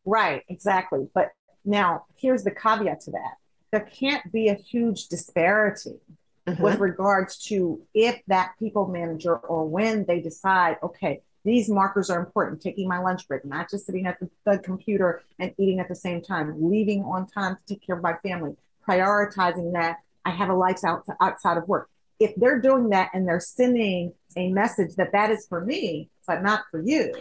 [0.05, 1.09] Right, exactly.
[1.15, 1.29] But
[1.65, 3.35] now here's the caveat to that
[3.71, 5.99] there can't be a huge disparity
[6.47, 6.63] mm-hmm.
[6.63, 12.21] with regards to if that people manager or when they decide, okay, these markers are
[12.21, 15.89] important, taking my lunch break, not just sitting at the, the computer and eating at
[15.89, 18.55] the same time, leaving on time to take care of my family,
[18.87, 21.89] prioritizing that I have a life out, outside of work
[22.23, 26.43] if they're doing that and they're sending a message that that is for me, but
[26.43, 27.13] not for you,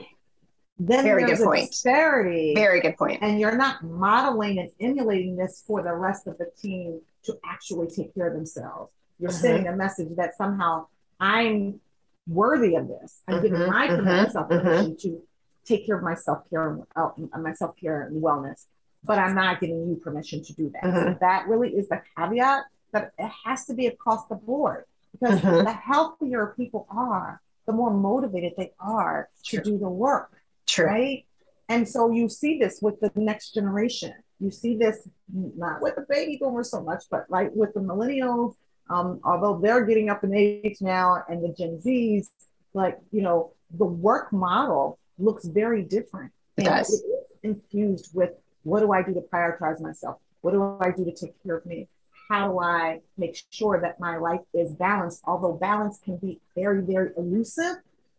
[0.79, 1.69] then Very there's good a point.
[1.69, 2.53] disparity.
[2.55, 3.19] Very good point.
[3.21, 7.87] And you're not modeling and emulating this for the rest of the team to actually
[7.87, 8.91] take care of themselves.
[9.19, 9.41] You're mm-hmm.
[9.41, 10.87] sending a message that somehow
[11.19, 11.79] I'm
[12.27, 13.21] worthy of this.
[13.27, 13.43] I'm mm-hmm.
[13.43, 14.05] giving my mm-hmm.
[14.05, 14.67] myself mm-hmm.
[14.67, 15.21] permission to
[15.65, 17.09] take care of my self care, uh,
[17.39, 18.65] my self care and wellness,
[19.03, 20.83] but I'm not giving you permission to do that.
[20.83, 21.19] So mm-hmm.
[21.19, 25.63] that really is the caveat that it has to be across the board because mm-hmm.
[25.63, 29.59] the healthier people are, the more motivated they are True.
[29.59, 30.31] to do the work.
[30.67, 30.85] True.
[30.85, 31.25] Right.
[31.69, 34.13] And so you see this with the next generation.
[34.39, 38.55] You see this not with the baby boomers so much, but like with the millennials,
[38.89, 42.29] um, although they're getting up in age now and the Gen Zs,
[42.73, 46.31] like, you know, the work model looks very different.
[46.57, 46.91] It does.
[46.91, 48.31] It is infused with
[48.63, 50.17] what do I do to prioritize myself?
[50.41, 51.87] What do I do to take care of me?
[52.31, 55.21] How do I make sure that my life is balanced?
[55.25, 57.75] Although balance can be very, very elusive.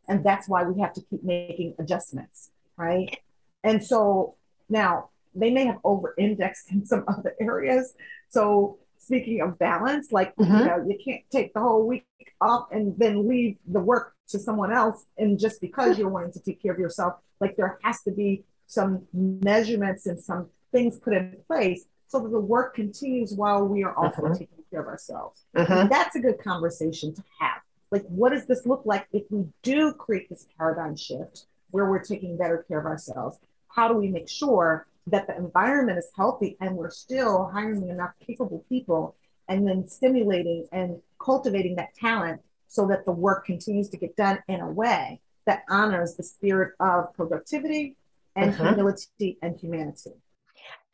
[0.07, 3.18] And that's why we have to keep making adjustments, right?
[3.64, 4.35] And so
[4.68, 7.94] now they may have over indexed in some other areas.
[8.29, 10.59] So speaking of balance, like mm-hmm.
[10.59, 12.05] you know, you can't take the whole week
[12.38, 15.07] off and then leave the work to someone else.
[15.16, 18.44] And just because you're wanting to take care of yourself, like there has to be
[18.66, 23.83] some measurements and some things put in place so that the work continues while we
[23.83, 24.35] are also uh-huh.
[24.35, 25.47] taking care of ourselves.
[25.57, 25.89] Uh-huh.
[25.91, 27.63] That's a good conversation to have.
[27.91, 32.05] Like, what does this look like if we do create this paradigm shift where we're
[32.05, 33.39] taking better care of ourselves?
[33.69, 38.13] How do we make sure that the environment is healthy and we're still hiring enough
[38.25, 39.17] capable people
[39.49, 44.39] and then stimulating and cultivating that talent so that the work continues to get done
[44.49, 47.97] in a way that honors the spirit of productivity
[48.37, 48.69] and uh-huh.
[48.69, 50.13] humility and humanity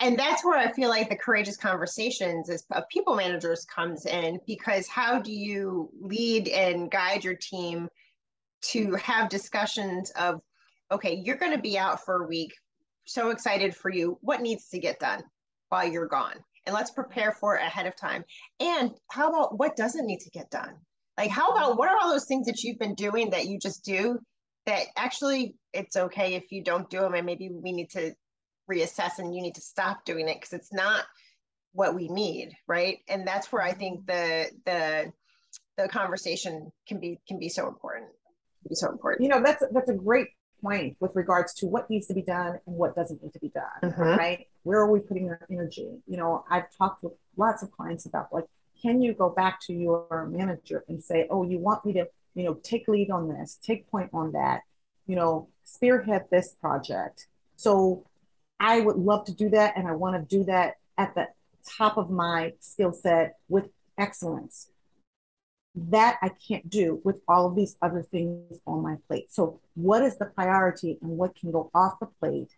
[0.01, 4.87] and that's where I feel like the courageous conversations of people managers comes in because
[4.87, 7.89] how do you lead and guide your team
[8.61, 10.41] to have discussions of
[10.91, 12.55] okay, you're going to be out for a week
[13.07, 14.19] so excited for you.
[14.23, 15.23] What needs to get done
[15.69, 16.37] while you're gone?
[16.67, 18.25] And let's prepare for it ahead of time.
[18.61, 20.75] And how about what doesn't need to get done?
[21.17, 23.85] Like, how about what are all those things that you've been doing that you just
[23.85, 24.19] do
[24.67, 28.13] that actually it's okay if you don't do them and maybe we need to
[28.71, 31.05] reassess and you need to stop doing it because it's not
[31.73, 32.99] what we need, right?
[33.09, 35.13] And that's where I think the the
[35.77, 38.11] the conversation can be can be so important.
[38.63, 39.23] Can be so important.
[39.23, 40.29] You know, that's that's a great
[40.63, 43.49] point with regards to what needs to be done and what doesn't need to be
[43.51, 44.03] done, mm-hmm.
[44.03, 44.47] right?
[44.65, 45.99] Where are we putting our energy?
[46.07, 48.45] You know, I've talked with lots of clients about like,
[48.83, 52.45] can you go back to your manager and say, oh, you want me to, you
[52.45, 54.63] know, take lead on this, take point on that,
[55.07, 57.27] you know, spearhead this project.
[57.57, 58.05] So
[58.61, 59.77] I would love to do that.
[59.77, 61.29] And I want to do that at the
[61.69, 64.71] top of my skill set with excellence
[65.75, 69.29] that I can't do with all of these other things on my plate.
[69.31, 72.51] So, what is the priority and what can go off the plate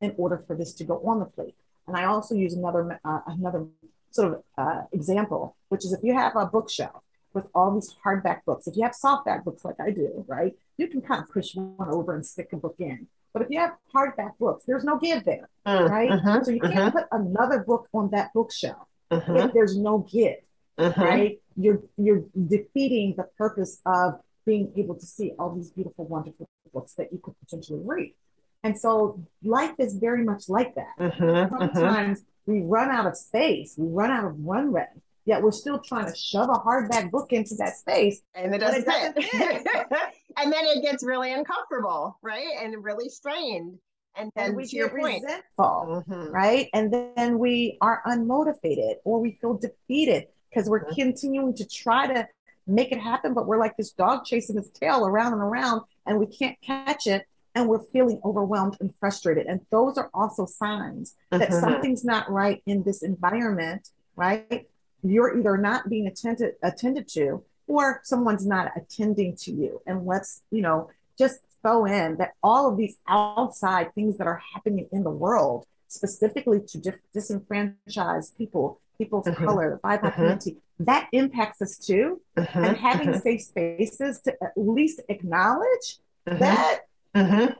[0.00, 1.54] in order for this to go on the plate?
[1.86, 3.66] And I also use another uh, another
[4.10, 7.02] sort of uh, example, which is if you have a bookshelf
[7.32, 10.88] with all these hardback books, if you have softback books like I do, right, you
[10.88, 13.06] can kind of push one over and stick a book in.
[13.36, 16.10] But if you have hardback books, there's no give there, mm, right?
[16.10, 16.90] Uh-huh, so you can't uh-huh.
[16.90, 19.34] put another book on that bookshelf uh-huh.
[19.34, 20.36] if there's no give,
[20.78, 21.38] right?
[21.54, 26.94] you're you're defeating the purpose of being able to see all these beautiful, wonderful books
[26.94, 28.14] that you could potentially read.
[28.62, 30.94] And so life is very much like that.
[31.18, 34.86] Sometimes we run out of space, we run out of runway,
[35.26, 38.22] yet we're still trying to shove a hardback book into that space.
[38.34, 39.88] And it doesn't, it doesn't fit.
[40.36, 42.46] and then it gets really uncomfortable, right?
[42.62, 43.78] And really strained.
[44.16, 46.30] And then and we get resentful, mm-hmm.
[46.30, 46.68] right?
[46.72, 50.94] And then we are unmotivated or we feel defeated because we're mm-hmm.
[50.94, 52.26] continuing to try to
[52.66, 56.18] make it happen, but we're like this dog chasing its tail around and around, and
[56.18, 57.26] we can't catch it.
[57.54, 59.46] And we're feeling overwhelmed and frustrated.
[59.46, 61.58] And those are also signs that mm-hmm.
[61.58, 64.68] something's not right in this environment, right?
[65.02, 69.80] You're either not being attended attended to or someone's not attending to you.
[69.86, 74.42] And let's, you know, just throw in that all of these outside things that are
[74.54, 79.44] happening in the world, specifically to dis- disenfranchise people people of uh-huh.
[79.44, 80.10] color, the BIPOC uh-huh.
[80.10, 82.20] community, that impacts us too.
[82.36, 82.60] Uh-huh.
[82.60, 86.80] And having safe spaces to at least acknowledge that.
[87.14, 87.56] I'm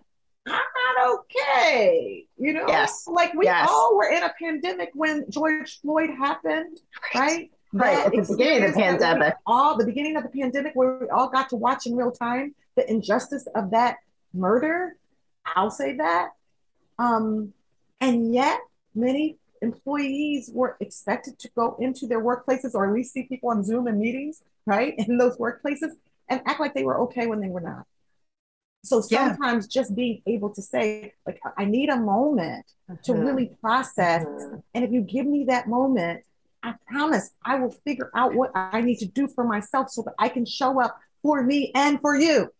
[0.96, 2.24] not okay.
[2.38, 3.06] You know, yes.
[3.08, 3.66] like we yes.
[3.68, 6.78] all were in a pandemic when George Floyd happened,
[7.14, 7.20] right?
[7.20, 8.06] Right, right.
[8.06, 9.34] at the beginning of the pandemic.
[9.46, 12.54] All the beginning of the pandemic where we all got to watch in real time
[12.76, 13.96] the injustice of that
[14.32, 14.96] murder.
[15.44, 16.30] I'll say that.
[16.98, 17.52] Um,
[18.00, 18.60] and yet
[18.94, 23.64] many employees were expected to go into their workplaces or at least see people on
[23.64, 25.92] Zoom and meetings, right, in those workplaces
[26.28, 27.86] and act like they were okay when they were not.
[28.84, 29.80] So sometimes yeah.
[29.80, 33.02] just being able to say, like, I need a moment mm-hmm.
[33.02, 34.24] to really process.
[34.24, 34.56] Mm-hmm.
[34.74, 36.22] And if you give me that moment,
[36.66, 40.14] I promise I will figure out what I need to do for myself so that
[40.18, 42.52] I can show up for me and for you.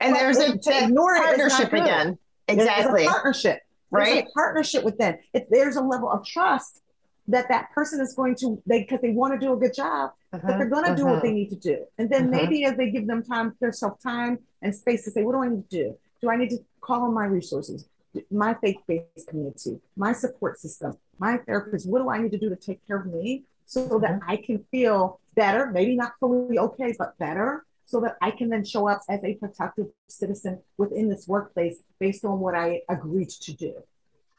[0.00, 2.18] And but there's a, ignore partnership again.
[2.48, 3.04] Exactly.
[3.04, 3.60] partnership
[3.90, 6.82] right a partnership with them if there's a level of trust
[7.26, 10.10] that that person is going to they because they want to do a good job
[10.32, 10.98] uh-huh, that they're going to uh-huh.
[10.98, 12.42] do what they need to do and then uh-huh.
[12.42, 15.48] maybe as they give them time self time and space to say what do i
[15.48, 17.86] need to do do i need to call on my resources
[18.30, 22.56] my faith-based community my support system my therapist what do i need to do to
[22.56, 24.32] take care of me so that uh-huh.
[24.32, 28.66] i can feel better maybe not fully okay but better so that I can then
[28.66, 33.54] show up as a productive citizen within this workplace based on what I agreed to
[33.54, 33.82] do.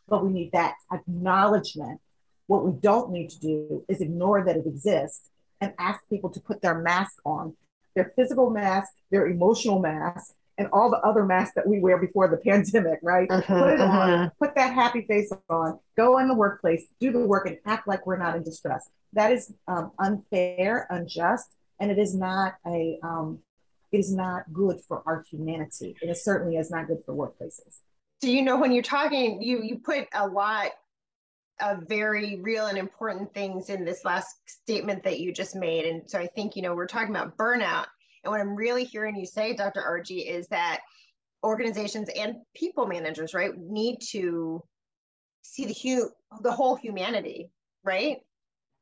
[0.07, 1.99] But we need that acknowledgement.
[2.45, 6.39] What we don't need to do is ignore that it exists and ask people to
[6.39, 7.55] put their mask on,
[7.95, 12.27] their physical mask, their emotional mask, and all the other masks that we wear before
[12.27, 13.27] the pandemic, right?
[13.31, 13.99] Uh-huh, put it uh-huh.
[13.99, 17.87] on, put that happy face on, go in the workplace, do the work, and act
[17.87, 18.87] like we're not in distress.
[19.13, 21.49] That is um, unfair, unjust,
[21.79, 23.39] and it is not a um,
[23.91, 25.95] it is not good for our humanity.
[26.01, 27.79] And it certainly is not good for workplaces.
[28.21, 30.71] So you know when you're talking, you you put a lot
[31.61, 35.85] of very real and important things in this last statement that you just made.
[35.85, 37.87] And so I think, you know, we're talking about burnout.
[38.23, 39.81] And what I'm really hearing you say, Dr.
[39.81, 40.79] Argie, is that
[41.43, 44.61] organizations and people managers, right, need to
[45.41, 46.11] see the hu-
[46.41, 47.49] the whole humanity,
[47.83, 48.17] right?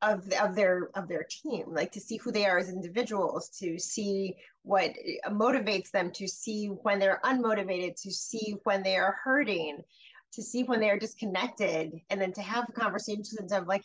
[0.01, 3.79] of of their of their team like to see who they are as individuals to
[3.79, 4.91] see what
[5.29, 9.79] motivates them to see when they're unmotivated to see when they are hurting
[10.33, 13.83] to see when they're disconnected and then to have conversations of like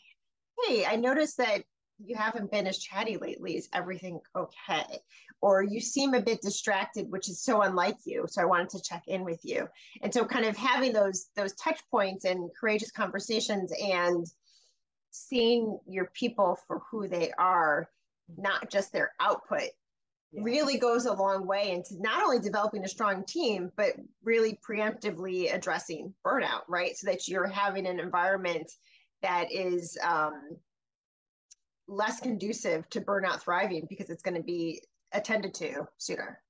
[0.66, 1.62] hey i noticed that
[2.04, 3.56] you haven't been as chatty lately.
[3.56, 5.02] Is everything okay?
[5.40, 8.26] Or you seem a bit distracted, which is so unlike you.
[8.28, 9.68] So I wanted to check in with you.
[10.02, 14.26] And so kind of having those those touch points and courageous conversations and
[15.10, 17.88] seeing your people for who they are,
[18.36, 19.68] not just their output,
[20.34, 23.92] really goes a long way into not only developing a strong team, but
[24.24, 26.96] really preemptively addressing burnout, right?
[26.96, 28.72] So that you're having an environment
[29.20, 30.56] that is um,
[31.88, 36.40] less conducive to burnout thriving because it's going to be attended to sooner.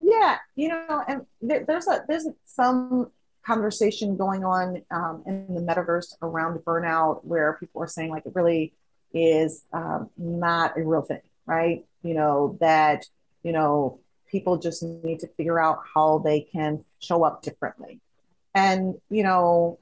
[0.00, 3.10] Yeah, you know, and there, there's a there's some
[3.44, 8.32] conversation going on um, in the metaverse around burnout where people are saying like it
[8.34, 8.72] really
[9.12, 11.84] is um, not a real thing, right?
[12.02, 13.04] You know that
[13.42, 18.00] you know people just need to figure out how they can show up differently,
[18.54, 19.78] and you know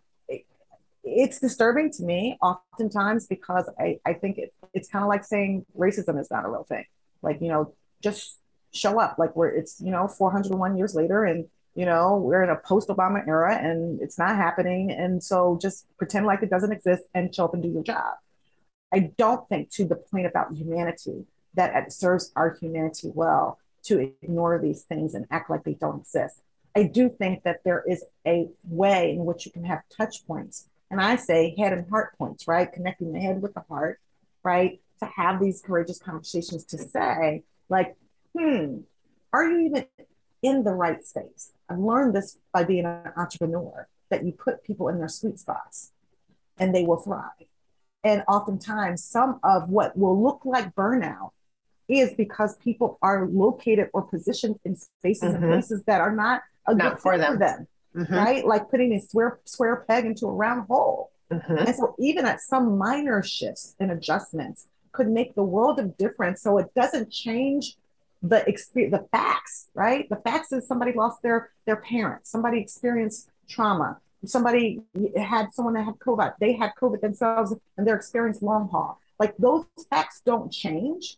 [1.04, 5.64] it's disturbing to me oftentimes because I, I think it, it's kind of like saying
[5.76, 6.84] racism is not a real thing.
[7.22, 8.38] Like, you know, just
[8.72, 9.18] show up.
[9.18, 13.26] Like we're it's, you know, 401 years later and, you know, we're in a post-Obama
[13.26, 14.90] era and it's not happening.
[14.90, 18.14] And so just pretend like it doesn't exist and show up and do your job.
[18.92, 24.12] I don't think to the point about humanity that it serves our humanity well to
[24.22, 26.40] ignore these things and act like they don't exist.
[26.76, 30.68] I do think that there is a way in which you can have touch points
[30.90, 32.70] and I say head and heart points, right?
[32.70, 34.00] Connecting the head with the heart,
[34.42, 34.80] right?
[35.00, 37.96] To have these courageous conversations to say, like,
[38.36, 38.78] hmm,
[39.32, 39.84] are you even
[40.42, 41.52] in the right space?
[41.68, 45.92] I've learned this by being an entrepreneur that you put people in their sweet spots
[46.58, 47.30] and they will thrive.
[48.02, 51.30] And oftentimes, some of what will look like burnout
[51.88, 55.42] is because people are located or positioned in spaces mm-hmm.
[55.42, 57.32] and places that are not a not good for them.
[57.32, 58.12] for them mm-hmm.
[58.12, 58.46] right?
[58.46, 61.10] Like putting a square square peg into a round hole.
[61.30, 61.58] Mm-hmm.
[61.58, 66.42] And so even at some minor shifts and adjustments could make the world of difference.
[66.42, 67.76] So it doesn't change
[68.22, 70.08] the experience, the facts, right?
[70.08, 74.80] The facts is somebody lost their their parents, somebody experienced trauma, somebody
[75.16, 78.98] had someone that had COVID, they had COVID themselves and they're experiencing long haul.
[79.18, 81.16] Like those facts don't change,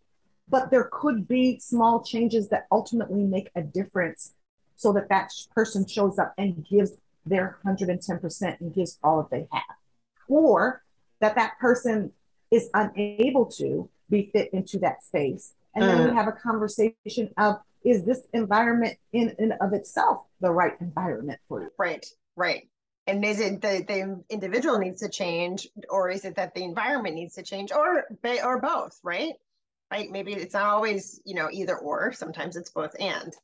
[0.49, 4.33] but there could be small changes that ultimately make a difference
[4.81, 6.93] so that that person shows up and gives
[7.27, 9.77] their 110% and gives all that they have.
[10.27, 10.83] Or
[11.21, 12.13] that that person
[12.51, 15.53] is unable to be fit into that space.
[15.75, 16.15] And then we mm.
[16.15, 21.61] have a conversation of is this environment in and of itself the right environment for
[21.61, 21.69] you?
[21.79, 22.67] Right, right.
[23.07, 27.17] And is it the, the individual needs to change, or is it that the environment
[27.17, 28.07] needs to change, or
[28.43, 29.35] or both, right?
[29.91, 30.11] Right.
[30.11, 32.13] Maybe it's not always, you know, either or.
[32.13, 33.35] Sometimes it's both and.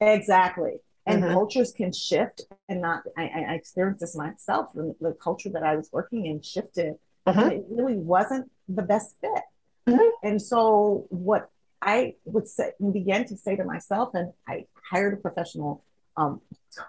[0.00, 0.80] Exactly.
[1.06, 1.32] And mm-hmm.
[1.32, 4.72] cultures can shift and not, I, I experienced this myself.
[4.74, 6.96] The, culture that I was working in shifted.
[7.26, 7.38] Mm-hmm.
[7.38, 9.42] And it really wasn't the best fit.
[9.88, 10.08] Mm-hmm.
[10.22, 15.14] And so, what I would say, and began to say to myself, and I hired
[15.14, 15.82] a professional
[16.16, 16.42] um,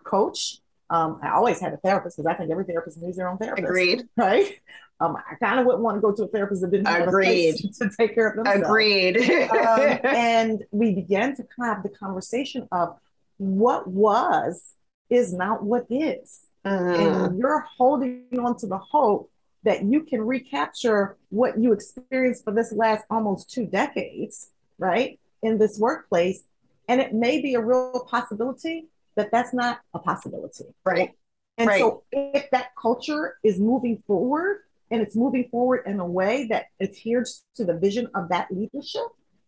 [0.03, 0.57] coach.
[0.89, 3.65] Um, I always had a therapist because I think every therapist needs their own therapist.
[3.65, 4.07] Agreed.
[4.17, 4.59] Right.
[5.01, 7.55] Um, I kind of wouldn't want to go to a therapist that didn't have Agreed.
[7.79, 8.61] to take care of themselves.
[8.61, 9.17] Agreed.
[9.49, 12.97] um, and we began to kind of have the conversation of
[13.37, 14.73] what was
[15.09, 16.41] is not what is.
[16.65, 17.27] Mm.
[17.29, 19.31] And you're holding on to the hope
[19.63, 25.19] that you can recapture what you experienced for this last almost two decades, right?
[25.41, 26.43] In this workplace.
[26.87, 30.65] And it may be a real possibility that that's not a possibility.
[30.85, 31.11] Right.
[31.57, 31.79] And right.
[31.79, 34.61] so if that culture is moving forward,
[34.91, 39.07] and it's moving forward in a way that adheres to the vision of that leadership,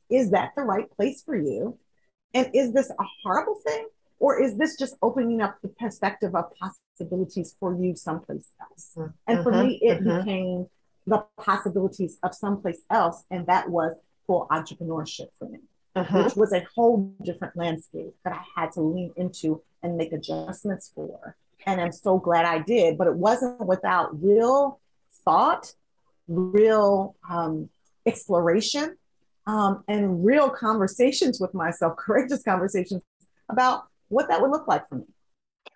[0.09, 1.77] is that the right place for you?
[2.33, 3.87] And is this a horrible thing?
[4.19, 8.91] Or is this just opening up the perspective of possibilities for you someplace else?
[8.95, 9.11] Mm-hmm.
[9.27, 10.19] And for me, it mm-hmm.
[10.19, 10.67] became
[11.07, 13.23] the possibilities of someplace else.
[13.31, 13.95] And that was
[14.27, 15.59] full entrepreneurship for me,
[15.95, 16.23] mm-hmm.
[16.23, 20.91] which was a whole different landscape that I had to lean into and make adjustments
[20.93, 21.35] for.
[21.65, 24.79] And I'm so glad I did, but it wasn't without real
[25.23, 25.71] thought,
[26.27, 27.69] real um,
[28.05, 28.97] exploration,
[29.47, 33.01] um, and real conversations with myself, courageous conversations
[33.49, 35.05] about what that would look like for me.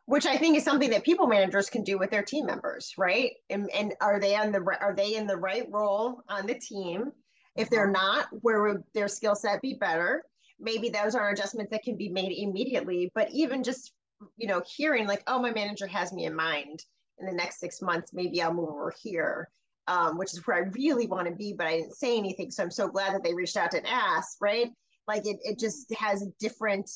[0.06, 3.32] Which I think is something that people managers can do with their team members, right?
[3.50, 7.12] And, and are they on the are they in the right role on the team?
[7.56, 10.24] If they're not, where would their skill set be better?
[10.60, 13.12] Maybe those are adjustments that can be made immediately.
[13.16, 13.94] But even just
[14.38, 16.84] you know hearing like, oh, my manager has me in mind
[17.20, 19.50] in the next six months, maybe I'll move over here,
[19.88, 22.52] um, which is where I really want to be, but I didn't say anything.
[22.52, 24.72] So I'm so glad that they reached out and asked, right?
[25.08, 26.90] Like it, it just has a different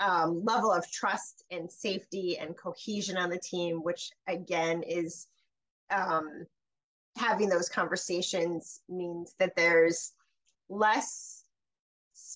[0.00, 5.26] um, level of trust and safety and cohesion on the team, which again is
[5.90, 6.46] um,
[7.16, 10.12] having those conversations means that there's
[10.68, 11.44] less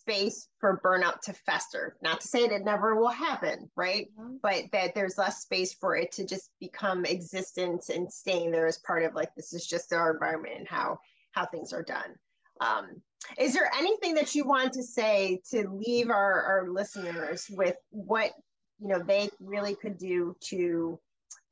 [0.00, 1.96] space for burnout to fester.
[2.02, 4.08] Not to say that it never will happen, right?
[4.18, 4.36] Mm-hmm.
[4.42, 8.78] But that there's less space for it to just become existence and staying there as
[8.78, 10.98] part of like this is just our environment and how
[11.32, 12.14] how things are done.
[12.60, 13.02] Um,
[13.38, 18.32] is there anything that you want to say to leave our, our listeners with what
[18.80, 20.98] you know they really could do to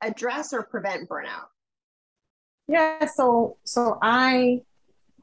[0.01, 1.47] address or prevent burnout?
[2.67, 4.61] Yeah, so so I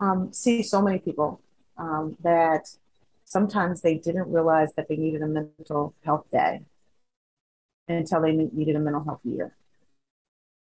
[0.00, 1.40] um, see so many people
[1.78, 2.68] um, that
[3.26, 6.62] sometimes they didn't realize that they needed a mental health day
[7.88, 9.54] until they needed a mental health year,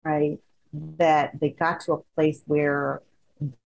[0.05, 0.39] right?
[0.73, 3.03] That they got to a place where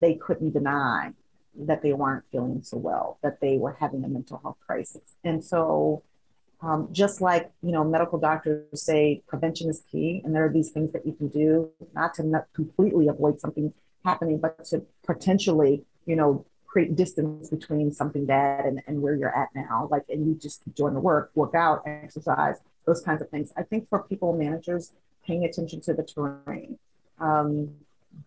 [0.00, 1.12] they couldn't deny
[1.54, 5.14] that they weren't feeling so well, that they were having a mental health crisis.
[5.22, 6.02] And so,
[6.60, 10.70] um, just like you know, medical doctors say prevention is key, and there are these
[10.70, 13.72] things that you can do not to not completely avoid something
[14.04, 16.46] happening, but to potentially, you know,
[16.78, 19.88] create distance between something bad and, and where you're at now.
[19.90, 23.52] Like, and you just keep doing the work, work out, exercise, those kinds of things.
[23.56, 24.92] I think for people managers,
[25.26, 26.78] paying attention to the terrain,
[27.18, 27.70] um,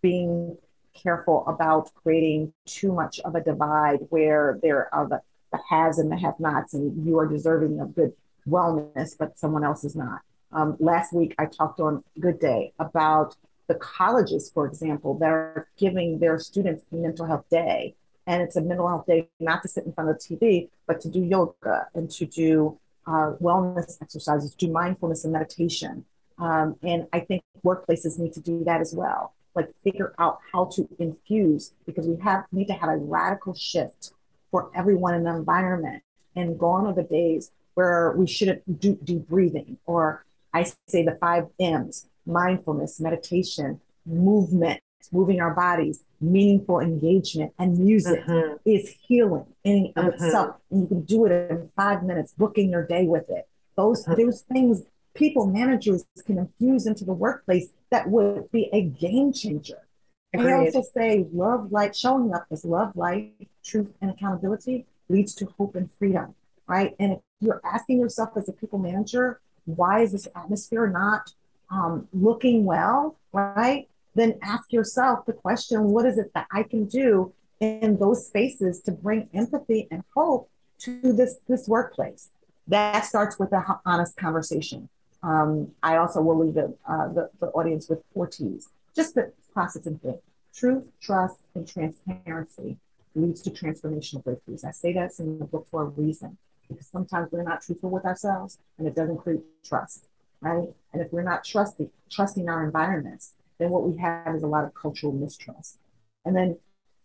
[0.01, 0.57] being
[0.93, 5.21] careful about creating too much of a divide where there are the,
[5.53, 8.11] the haves and the have nots, and you are deserving of good
[8.45, 10.19] wellness, but someone else is not.
[10.51, 13.37] Um, last week, I talked on Good Day about
[13.67, 17.95] the colleges, for example, that are giving their students mental health day.
[18.27, 21.09] And it's a mental health day not to sit in front of TV, but to
[21.09, 26.05] do yoga and to do uh, wellness exercises, do mindfulness and meditation.
[26.37, 30.65] Um, and I think workplaces need to do that as well like figure out how
[30.65, 34.11] to infuse because we have need to have a radical shift
[34.49, 36.03] for everyone in the environment
[36.35, 41.17] and gone are the days where we shouldn't do, do breathing or i say the
[41.19, 48.55] five m's mindfulness meditation movement moving our bodies meaningful engagement and music mm-hmm.
[48.65, 50.23] is healing in of mm-hmm.
[50.23, 54.05] itself and you can do it in five minutes booking your day with it those
[54.05, 54.21] mm-hmm.
[54.21, 54.83] those things
[55.13, 59.87] people managers can infuse into the workplace that would be a game changer.
[60.33, 60.53] Agreed.
[60.53, 65.45] I also say love, light, showing up as love, light, truth, and accountability leads to
[65.57, 66.35] hope and freedom,
[66.67, 66.95] right?
[66.99, 71.33] And if you're asking yourself as a people manager, why is this atmosphere not
[71.69, 73.89] um, looking well, right?
[74.15, 78.81] Then ask yourself the question, what is it that I can do in those spaces
[78.81, 80.49] to bring empathy and hope
[80.79, 82.29] to this, this workplace?
[82.67, 84.89] That starts with an honest conversation.
[85.23, 88.69] Um, I also will leave the, uh, the, the, audience with four T's.
[88.95, 90.19] Just the process and think.
[90.53, 92.77] Truth, trust, and transparency
[93.13, 94.65] leads to transformational breakthroughs.
[94.65, 96.37] I say that in the book for a reason,
[96.67, 100.05] because sometimes we're not truthful with ourselves and it doesn't create trust,
[100.41, 100.69] right?
[100.91, 104.65] And if we're not trusting, trusting our environments, then what we have is a lot
[104.65, 105.77] of cultural mistrust.
[106.25, 106.57] And then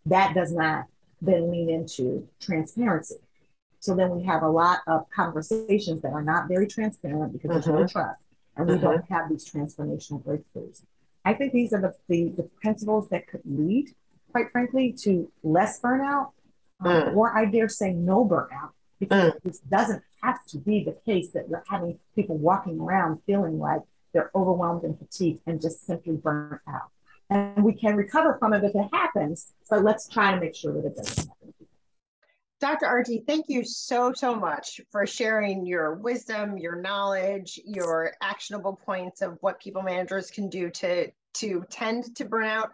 [0.07, 0.87] that does not
[1.21, 3.17] then lean into transparency.
[3.81, 7.67] So then we have a lot of conversations that are not very transparent because there's
[7.67, 7.87] no mm-hmm.
[7.87, 8.23] trust,
[8.57, 8.85] and we mm-hmm.
[8.85, 10.83] don't have these transformational breakthroughs.
[11.25, 13.95] I think these are the, the, the, principles that could lead,
[14.33, 16.31] quite frankly, to less burnout,
[16.81, 17.17] um, mm.
[17.17, 19.43] or I dare say no burnout, because mm.
[19.43, 23.83] this doesn't have to be the case that you're having people walking around feeling like
[24.17, 26.91] they're overwhelmed and fatigued and just simply burnt out.
[27.29, 30.73] And we can recover from it if it happens, but let's try to make sure
[30.73, 31.53] that it doesn't happen.
[32.59, 32.87] Dr.
[32.87, 39.21] Argie, thank you so, so much for sharing your wisdom, your knowledge, your actionable points
[39.21, 42.71] of what people managers can do to, to tend to burnout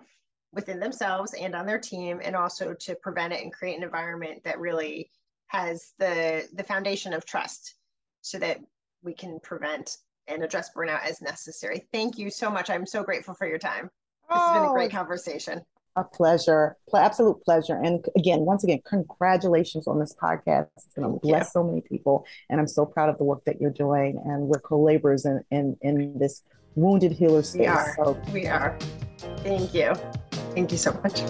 [0.52, 4.44] within themselves and on their team, and also to prevent it and create an environment
[4.44, 5.10] that really
[5.48, 7.74] has the, the foundation of trust
[8.20, 8.60] so that
[9.02, 9.96] we can prevent
[10.28, 11.86] and address burnout as necessary.
[11.92, 12.70] Thank you so much.
[12.70, 13.90] I'm so grateful for your time.
[14.28, 15.60] This has been a oh, great oh, conversation.
[15.96, 17.74] A pleasure, absolute pleasure.
[17.74, 20.68] And again, once again, congratulations on this podcast.
[20.76, 22.24] It's going to bless so many people.
[22.48, 24.20] And I'm so proud of the work that you're doing.
[24.24, 26.42] And we're co laborers in, in, in this
[26.76, 27.60] wounded healer space.
[27.60, 27.94] We are.
[27.96, 28.22] So.
[28.32, 28.78] We are.
[29.38, 29.92] Thank you.
[30.54, 31.20] Thank you so much.